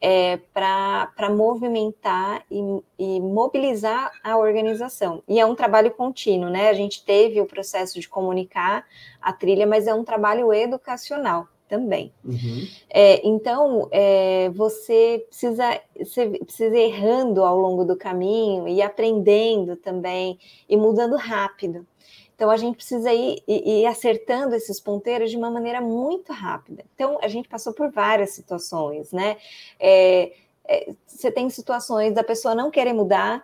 [0.00, 2.60] é, para movimentar e,
[2.98, 5.22] e, mobilizar a organização.
[5.28, 6.70] E é um trabalho contínuo, né?
[6.70, 8.86] A gente teve o processo de comunicar
[9.20, 12.12] a trilha, mas é um trabalho educacional também.
[12.24, 12.66] Uhum.
[12.88, 19.76] É, então, é, você precisa, você precisa ir errando ao longo do caminho e aprendendo
[19.76, 20.38] também
[20.68, 21.86] e mudando rápido.
[22.34, 26.84] Então, a gente precisa ir, ir, ir, acertando esses ponteiros de uma maneira muito rápida.
[26.94, 29.38] Então, a gente passou por várias situações, né?
[29.80, 30.32] É,
[30.68, 33.42] é você tem situações da pessoa não querer mudar,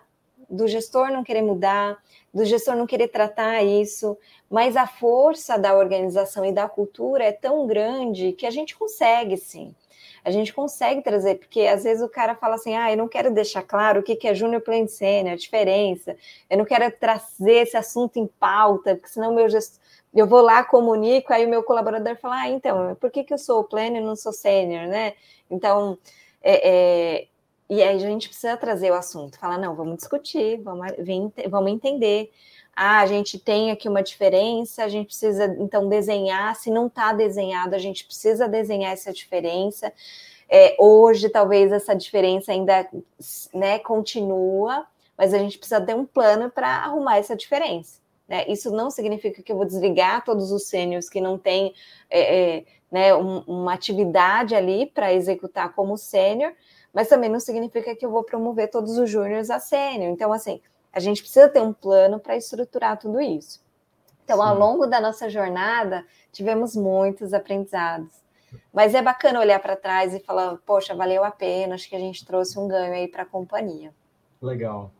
[0.49, 1.97] do gestor não querer mudar,
[2.33, 4.17] do gestor não querer tratar isso,
[4.49, 9.37] mas a força da organização e da cultura é tão grande que a gente consegue
[9.37, 9.73] sim.
[10.25, 13.33] A gente consegue trazer, porque às vezes o cara fala assim: ah, eu não quero
[13.33, 16.15] deixar claro o que é Júnior Plano Sênior, a diferença,
[16.49, 19.81] eu não quero trazer esse assunto em pauta, porque senão meu gestor.
[20.13, 23.37] Eu vou lá, comunico, aí o meu colaborador fala: ah, então, por que, que eu
[23.37, 25.13] sou pleno e não sou sênior, né?
[25.49, 25.97] Então,
[26.41, 27.27] é, é,
[27.69, 30.87] e aí a gente precisa trazer o assunto, falar, não, vamos discutir, vamos,
[31.49, 32.31] vamos entender.
[32.75, 36.55] Ah, a gente tem aqui uma diferença, a gente precisa então desenhar.
[36.55, 39.93] Se não está desenhado, a gente precisa desenhar essa diferença.
[40.49, 42.87] É, hoje, talvez essa diferença ainda
[43.53, 44.85] né, continua,
[45.17, 47.99] mas a gente precisa ter um plano para arrumar essa diferença.
[48.27, 48.45] Né?
[48.47, 51.73] Isso não significa que eu vou desligar todos os sêniores que não têm
[52.09, 56.53] é, é, né, um, uma atividade ali para executar como sênior,
[56.93, 60.11] mas também não significa que eu vou promover todos os júniores a sênior.
[60.11, 63.61] Então, assim, a gente precisa ter um plano para estruturar tudo isso.
[64.23, 64.43] Então, Sim.
[64.43, 68.11] ao longo da nossa jornada, tivemos muitos aprendizados.
[68.71, 71.99] Mas é bacana olhar para trás e falar, poxa, valeu a pena, acho que a
[71.99, 73.91] gente trouxe um ganho aí para a companhia.
[74.39, 74.91] Legal.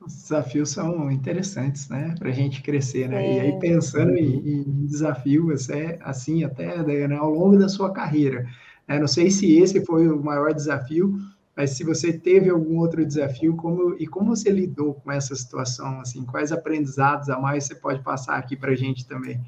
[0.00, 2.14] Os desafios são interessantes, né?
[2.18, 3.26] Para a gente crescer, né?
[3.26, 3.34] É.
[3.34, 8.46] E aí, pensando em, em desafios, é assim, até né, ao longo da sua carreira.
[8.88, 8.98] Né?
[8.98, 11.18] Não sei se esse foi o maior desafio,
[11.60, 16.00] mas se você teve algum outro desafio, como e como você lidou com essa situação,
[16.00, 19.38] assim, quais aprendizados a mais você pode passar aqui para a gente também?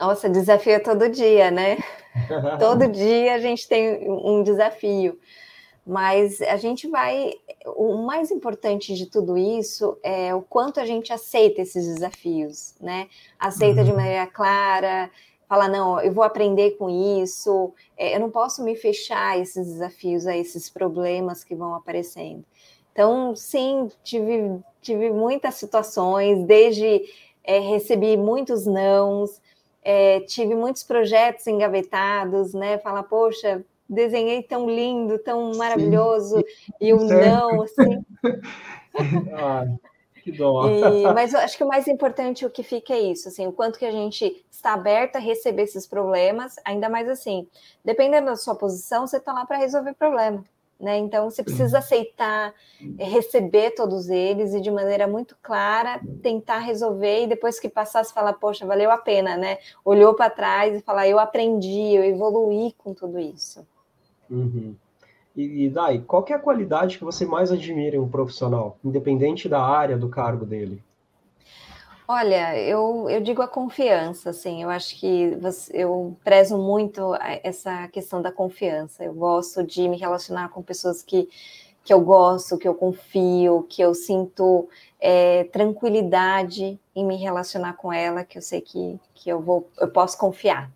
[0.00, 1.78] Nossa, desafio é todo dia, né?
[2.58, 5.20] todo dia a gente tem um desafio,
[5.86, 7.34] mas a gente vai.
[7.76, 13.06] O mais importante de tudo isso é o quanto a gente aceita esses desafios, né?
[13.38, 13.86] Aceita uhum.
[13.86, 15.08] de maneira clara,
[15.50, 19.66] falar, não, eu vou aprender com isso, é, eu não posso me fechar a esses
[19.66, 22.44] desafios, a esses problemas que vão aparecendo.
[22.92, 27.02] Então, sim, tive, tive muitas situações, desde
[27.42, 29.42] é, recebi muitos nãos,
[29.82, 32.78] é, tive muitos projetos engavetados, né?
[32.78, 36.72] Falar, poxa, desenhei tão lindo, tão maravilhoso, Sim.
[36.80, 38.04] e o não, assim.
[39.34, 39.64] ah,
[40.30, 40.68] que dó.
[40.68, 43.52] E, mas eu acho que o mais importante o que fica é isso, assim, o
[43.52, 47.46] quanto que a gente está aberta a receber esses problemas, ainda mais assim,
[47.84, 50.44] dependendo da sua posição, você está lá para resolver problema.
[50.78, 50.96] Né?
[50.96, 52.54] Então, você precisa aceitar,
[52.98, 58.02] eh, receber todos eles e de maneira muito clara tentar resolver e depois que passar,
[58.02, 59.58] você fala, poxa, valeu a pena, né?
[59.84, 63.66] Olhou para trás e falar, eu aprendi, eu evoluí com tudo isso.
[64.30, 64.74] Uhum.
[65.36, 69.48] E, e Dai, qual é a qualidade que você mais admira em um profissional, independente
[69.48, 70.82] da área, do cargo dele?
[72.12, 77.14] Olha, eu, eu digo a confiança, assim, eu acho que você, eu prezo muito
[77.44, 79.04] essa questão da confiança.
[79.04, 81.28] Eu gosto de me relacionar com pessoas que,
[81.84, 84.68] que eu gosto, que eu confio, que eu sinto
[84.98, 89.86] é, tranquilidade em me relacionar com ela, que eu sei que, que eu vou, eu
[89.86, 90.68] posso confiar.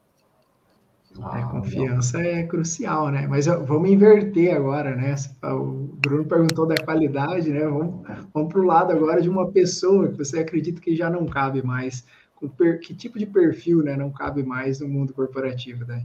[1.23, 3.27] Ah, é, confiança é crucial, né?
[3.29, 5.15] Mas vamos inverter agora, né?
[5.43, 7.61] O Bruno perguntou da qualidade, né?
[7.61, 11.27] Vamos, vamos para o lado agora de uma pessoa que você acredita que já não
[11.27, 12.05] cabe mais.
[12.59, 16.05] Per, que tipo de perfil né, não cabe mais no mundo corporativo, né?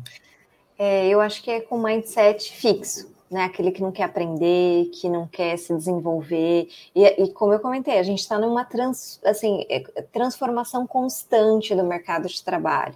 [0.78, 3.44] É, eu acho que é com mindset fixo, né?
[3.44, 6.70] Aquele que não quer aprender, que não quer se desenvolver.
[6.96, 9.80] E, e como eu comentei, a gente está numa trans, assim, é,
[10.14, 12.96] transformação constante do mercado de trabalho.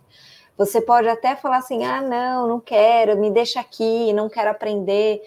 [0.58, 5.22] Você pode até falar assim: ah, não, não quero, me deixa aqui, não quero aprender.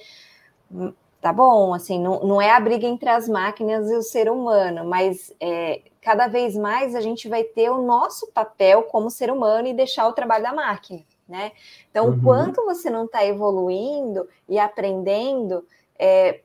[1.20, 4.85] Tá bom, assim, não, não é a briga entre as máquinas e o ser humano,
[4.85, 9.66] mas é, cada vez mais a gente vai ter o nosso papel como ser humano
[9.66, 11.51] e deixar o trabalho da máquina, né?
[11.91, 12.22] Então, uhum.
[12.22, 15.66] quanto você não está evoluindo e aprendendo,
[15.99, 16.41] é,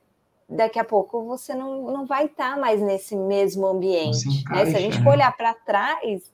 [0.48, 4.26] daqui a pouco você não, não vai estar tá mais nesse mesmo ambiente.
[4.50, 4.66] Né?
[4.66, 6.30] Se a gente for olhar para trás,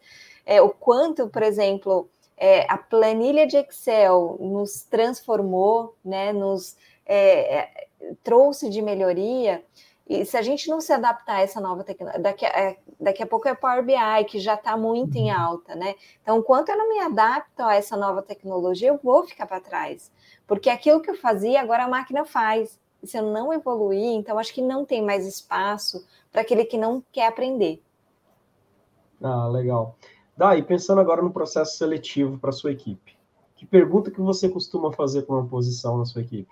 [0.46, 2.08] é, o quanto, por exemplo,
[2.38, 7.88] é, a planilha de Excel nos transformou, né, nos é, é,
[8.22, 9.64] trouxe de melhoria,
[10.08, 13.26] e se a gente não se adaptar a essa nova tecnologia, daqui, é, daqui a
[13.26, 15.38] pouco é Power BI, que já está muito em uhum.
[15.38, 15.96] alta, né?
[16.22, 20.10] Então, enquanto eu não me adapto a essa nova tecnologia, eu vou ficar para trás.
[20.46, 22.80] Porque aquilo que eu fazia, agora a máquina faz.
[23.02, 26.78] E se eu não evoluir, então acho que não tem mais espaço para aquele que
[26.78, 27.82] não quer aprender.
[29.22, 29.94] Ah, legal.
[30.38, 33.18] Daí, pensando agora no processo seletivo para sua equipe,
[33.56, 36.48] que pergunta que você costuma fazer com uma posição na sua equipe?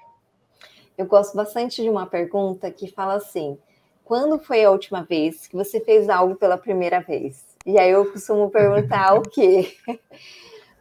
[0.98, 3.56] Eu gosto bastante de uma pergunta que fala assim:
[4.04, 7.44] quando foi a última vez que você fez algo pela primeira vez?
[7.64, 9.72] E aí eu costumo perguntar o quê?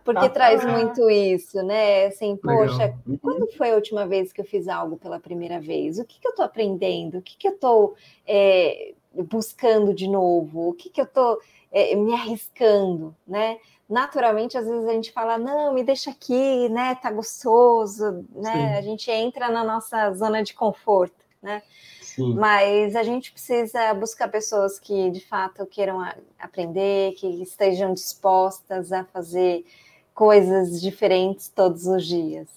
[0.03, 2.07] Porque ah, traz muito isso, né?
[2.07, 3.19] Assim, poxa, uhum.
[3.21, 5.99] quando foi a última vez que eu fiz algo pela primeira vez?
[5.99, 7.19] O que, que eu estou aprendendo?
[7.19, 7.95] O que, que eu estou
[8.25, 10.69] é, buscando de novo?
[10.69, 11.39] O que, que eu estou
[11.75, 13.59] é, me arriscando, né?
[13.87, 16.95] Naturalmente, às vezes a gente fala, não, me deixa aqui, né?
[16.95, 18.53] Tá gostoso, né?
[18.53, 18.77] Sim.
[18.77, 21.61] A gente entra na nossa zona de conforto, né?
[22.01, 22.33] Sim.
[22.33, 25.99] Mas a gente precisa buscar pessoas que de fato queiram
[26.39, 29.65] aprender, que estejam dispostas a fazer
[30.13, 32.47] coisas diferentes todos os dias.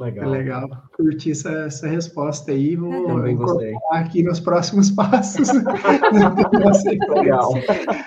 [0.00, 0.24] Legal.
[0.24, 0.68] É legal.
[0.96, 2.74] Curti essa, essa resposta aí.
[2.74, 3.74] Vou Também gostei.
[3.90, 5.48] aqui nos próximos passos.
[7.10, 7.52] legal.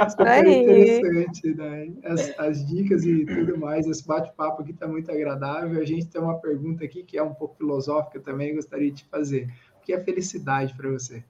[0.09, 1.93] Super interessante, né?
[2.03, 3.85] As, as, dicas e tudo mais.
[3.85, 5.79] Esse bate-papo aqui está muito agradável.
[5.79, 9.05] A gente tem uma pergunta aqui que é um pouco filosófica também, gostaria de te
[9.05, 9.47] fazer.
[9.79, 11.23] O que é felicidade para você?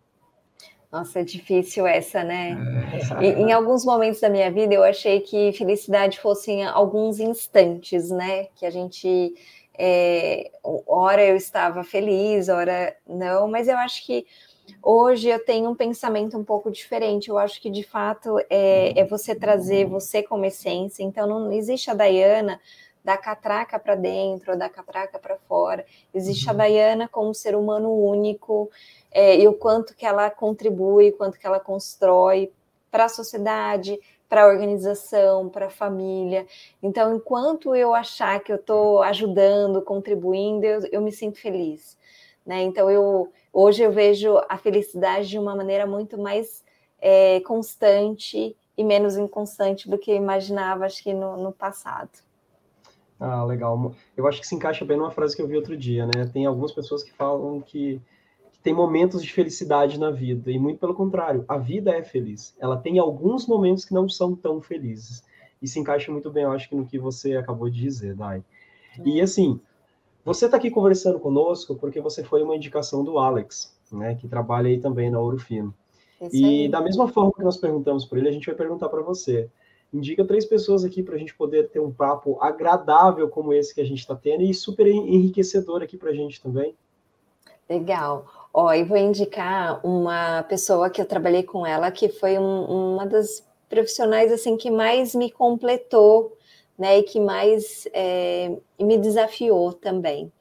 [0.90, 2.56] Nossa, é difícil essa, né?
[3.20, 3.26] É.
[3.26, 8.46] Em, em, alguns momentos da minha vida, eu achei que felicidade fossem alguns instantes, né?
[8.56, 9.34] Que a gente
[9.78, 14.26] é, hora eu estava feliz, hora não, mas eu acho que
[14.82, 17.30] hoje eu tenho um pensamento um pouco diferente.
[17.30, 21.04] Eu acho que de fato é, é você trazer você como essência.
[21.04, 22.60] Então não existe a Dayana
[23.04, 25.86] da catraca para dentro da catraca para fora.
[26.14, 26.58] Existe a uhum.
[26.58, 28.72] Dayana como um ser humano único
[29.12, 32.52] é, e o quanto que ela contribui, quanto que ela constrói
[32.90, 34.00] para a sociedade,
[34.34, 36.48] para a organização, para a família.
[36.82, 41.96] Então, enquanto eu achar que eu estou ajudando, contribuindo, eu, eu, me sinto feliz.
[42.44, 42.64] Né?
[42.64, 46.64] Então, eu hoje eu vejo a felicidade de uma maneira muito mais
[47.00, 52.10] é, constante e menos inconstante do que eu imaginava, acho que no, no passado.
[53.20, 53.94] Ah, legal.
[54.18, 56.28] Eu acho que se encaixa bem numa frase que eu vi outro dia, né?
[56.34, 58.02] Tem algumas pessoas que falam que
[58.64, 62.56] tem momentos de felicidade na vida, e muito pelo contrário, a vida é feliz.
[62.58, 65.22] Ela tem alguns momentos que não são tão felizes.
[65.62, 68.42] E se encaixa muito bem, eu acho que no que você acabou de dizer, Dai.
[69.04, 69.60] E assim,
[70.24, 74.70] você está aqui conversando conosco porque você foi uma indicação do Alex, né, que trabalha
[74.70, 75.74] aí também na Ouro Fino.
[76.32, 79.50] e da mesma forma que nós perguntamos para ele, a gente vai perguntar para você.
[79.94, 83.82] Indica três pessoas aqui para a gente poder ter um papo agradável como esse que
[83.82, 86.74] a gente está tendo e super enriquecedor aqui para a gente também.
[87.70, 88.43] Legal.
[88.54, 93.06] Ó, eu vou indicar uma pessoa que eu trabalhei com ela, que foi um, uma
[93.08, 96.38] das profissionais assim que mais me completou,
[96.78, 100.32] né, e que mais é, me desafiou também.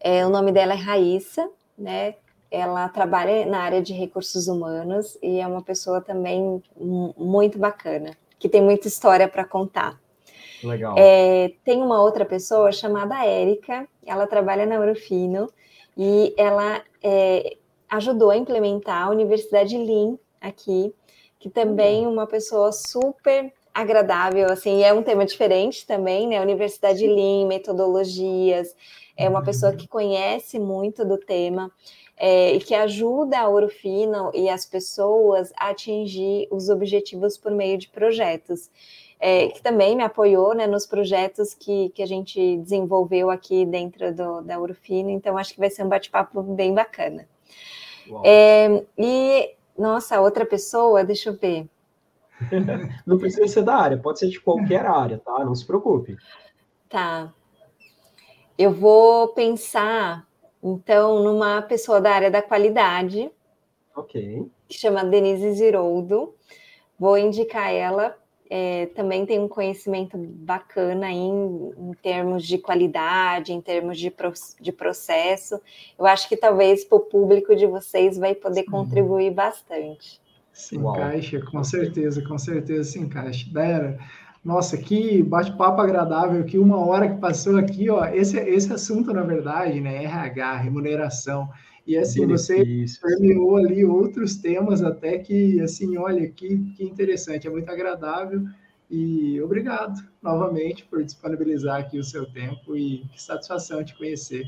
[0.00, 1.48] É, o nome dela é Raíssa,
[1.78, 2.16] né?
[2.50, 6.62] Ela trabalha na área de recursos humanos e é uma pessoa também
[7.16, 9.98] muito bacana, que tem muita história para contar.
[10.62, 10.94] Legal.
[10.98, 15.48] É, tem uma outra pessoa chamada Érica, ela trabalha na Eurofino
[15.96, 17.56] e ela é,
[17.88, 20.94] ajudou a implementar a Universidade Lean aqui,
[21.38, 26.40] que também uma pessoa super agradável, assim, é um tema diferente também, né?
[26.40, 28.74] Universidade Lean, metodologias,
[29.16, 31.70] é uma pessoa que conhece muito do tema
[32.16, 37.78] é, e que ajuda a Orofino e as pessoas a atingir os objetivos por meio
[37.78, 38.70] de projetos.
[39.24, 44.12] É, que também me apoiou né, nos projetos que, que a gente desenvolveu aqui dentro
[44.12, 47.28] do, da Urufino, então acho que vai ser um bate-papo bem bacana.
[48.24, 51.68] É, e, nossa, outra pessoa, deixa eu ver.
[53.06, 55.44] Não precisa ser da área, pode ser de qualquer área, tá?
[55.44, 56.16] Não se preocupe.
[56.88, 57.32] Tá.
[58.58, 60.26] Eu vou pensar,
[60.60, 63.30] então, numa pessoa da área da qualidade.
[63.94, 64.50] Ok.
[64.68, 66.34] Que chama Denise Ziroldo.
[66.98, 68.20] Vou indicar ela
[68.54, 74.30] é, também tem um conhecimento bacana em, em, termos de qualidade, em termos de, pro,
[74.60, 75.58] de processo.
[75.98, 78.70] Eu acho que talvez para o público de vocês vai poder Sim.
[78.70, 80.20] contribuir bastante.
[80.52, 83.50] Se encaixa, com certeza, com certeza se encaixa.
[83.50, 83.98] Dera,
[84.44, 89.22] nossa, que bate-papo agradável, que uma hora que passou aqui, ó, esse, esse assunto, na
[89.22, 91.48] verdade, né, RH, remuneração,
[91.86, 97.50] e assim, você permeou ali outros temas até que, assim, olha, que, que interessante, é
[97.50, 98.42] muito agradável.
[98.88, 104.44] E obrigado novamente por disponibilizar aqui o seu tempo e que satisfação te conhecer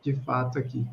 [0.00, 0.86] de fato aqui.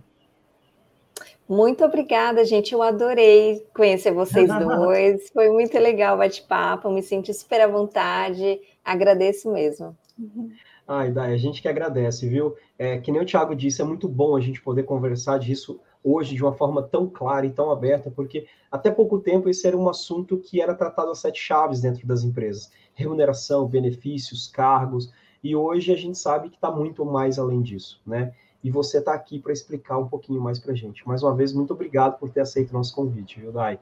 [1.48, 2.74] Muito obrigada, gente.
[2.74, 5.30] Eu adorei conhecer vocês dois.
[5.30, 6.90] Foi muito legal o bate-papo.
[6.90, 8.60] Me senti super à vontade.
[8.84, 9.96] Agradeço mesmo.
[10.88, 12.56] Ai, Dai, a gente que agradece, viu?
[12.78, 16.36] É, que nem o Thiago disse, é muito bom a gente poder conversar disso hoje
[16.36, 19.90] de uma forma tão clara e tão aberta, porque até pouco tempo esse era um
[19.90, 25.12] assunto que era tratado a sete chaves dentro das empresas: remuneração, benefícios, cargos,
[25.44, 28.34] e hoje a gente sabe que está muito mais além disso, né?
[28.64, 31.08] E você está aqui para explicar um pouquinho mais para a gente.
[31.08, 33.80] Mais uma vez, muito obrigado por ter aceito o nosso convite, viu, Dai?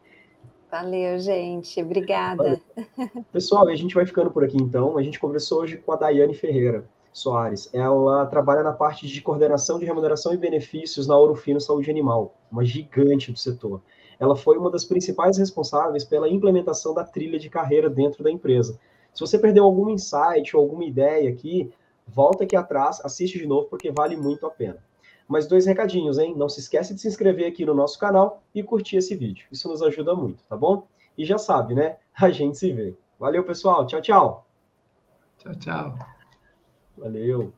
[0.69, 1.81] Valeu, gente.
[1.81, 2.59] Obrigada.
[2.97, 3.25] Valeu.
[3.31, 4.97] Pessoal, a gente vai ficando por aqui então.
[4.97, 6.83] A gente conversou hoje com a Daiane Ferreira.
[7.13, 7.69] Soares.
[7.71, 12.35] Ela trabalha na parte de coordenação de remuneração e benefícios na Ouro Fino Saúde Animal,
[12.51, 13.81] uma gigante do setor.
[14.19, 18.79] Ela foi uma das principais responsáveis pela implementação da trilha de carreira dentro da empresa.
[19.13, 21.71] Se você perdeu algum insight ou alguma ideia aqui,
[22.07, 24.83] volta aqui atrás, assiste de novo, porque vale muito a pena.
[25.27, 26.33] Mas dois recadinhos, hein?
[26.35, 29.45] Não se esquece de se inscrever aqui no nosso canal e curtir esse vídeo.
[29.51, 30.87] Isso nos ajuda muito, tá bom?
[31.17, 31.97] E já sabe, né?
[32.19, 32.95] A gente se vê.
[33.19, 33.85] Valeu, pessoal.
[33.85, 34.45] Tchau, tchau.
[35.37, 36.22] Tchau, tchau.
[36.97, 37.53] Valeu.